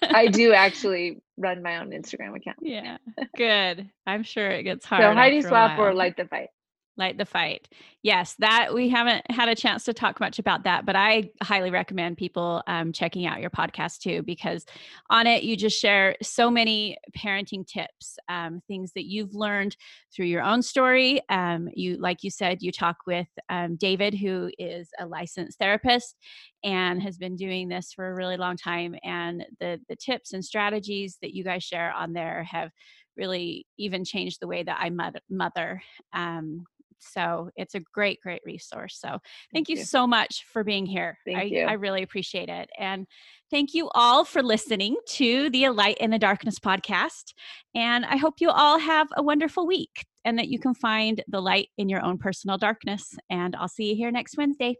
[0.03, 2.59] I do actually run my own Instagram account.
[2.61, 2.99] Yeah.
[3.35, 3.89] Good.
[4.07, 5.03] I'm sure it gets hard.
[5.03, 5.95] So Heidi Swapp or.
[5.95, 6.49] Light the Fight.
[6.97, 7.69] Light the fight.
[8.03, 11.71] Yes, that we haven't had a chance to talk much about that, but I highly
[11.71, 14.65] recommend people um, checking out your podcast too, because
[15.11, 19.77] on it you just share so many parenting tips, um, things that you've learned
[20.15, 21.21] through your own story.
[21.31, 26.15] Um, you, like you said, you talk with um, David, who is a licensed therapist
[26.63, 30.45] and has been doing this for a really long time, and the the tips and
[30.45, 32.71] strategies that you guys share on there have
[33.17, 35.21] really even changed the way that I mother.
[35.31, 35.83] mother.
[36.13, 36.65] Um,
[37.13, 38.99] so it's a great, great resource.
[39.01, 39.19] So
[39.53, 39.85] thank, you, you.
[39.85, 41.19] so much for being here.
[41.25, 41.65] Thank I, you.
[41.65, 42.71] I really appreciate it.
[42.79, 43.07] And
[43.51, 47.33] thank you all for listening to the Light in the Darkness podcast.
[47.75, 51.41] And I hope you all have a wonderful week and that you can find the
[51.41, 53.15] light in your own personal darkness.
[53.31, 54.77] And I'll see you here next Wednesday.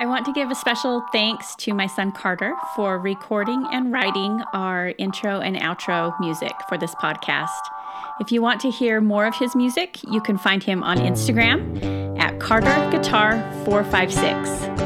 [0.00, 4.42] I want to give a special thanks to my son Carter for recording and writing
[4.52, 7.48] our intro and outro music for this podcast.
[8.20, 12.18] If you want to hear more of his music, you can find him on Instagram
[12.18, 14.83] at Carter Guitar 456.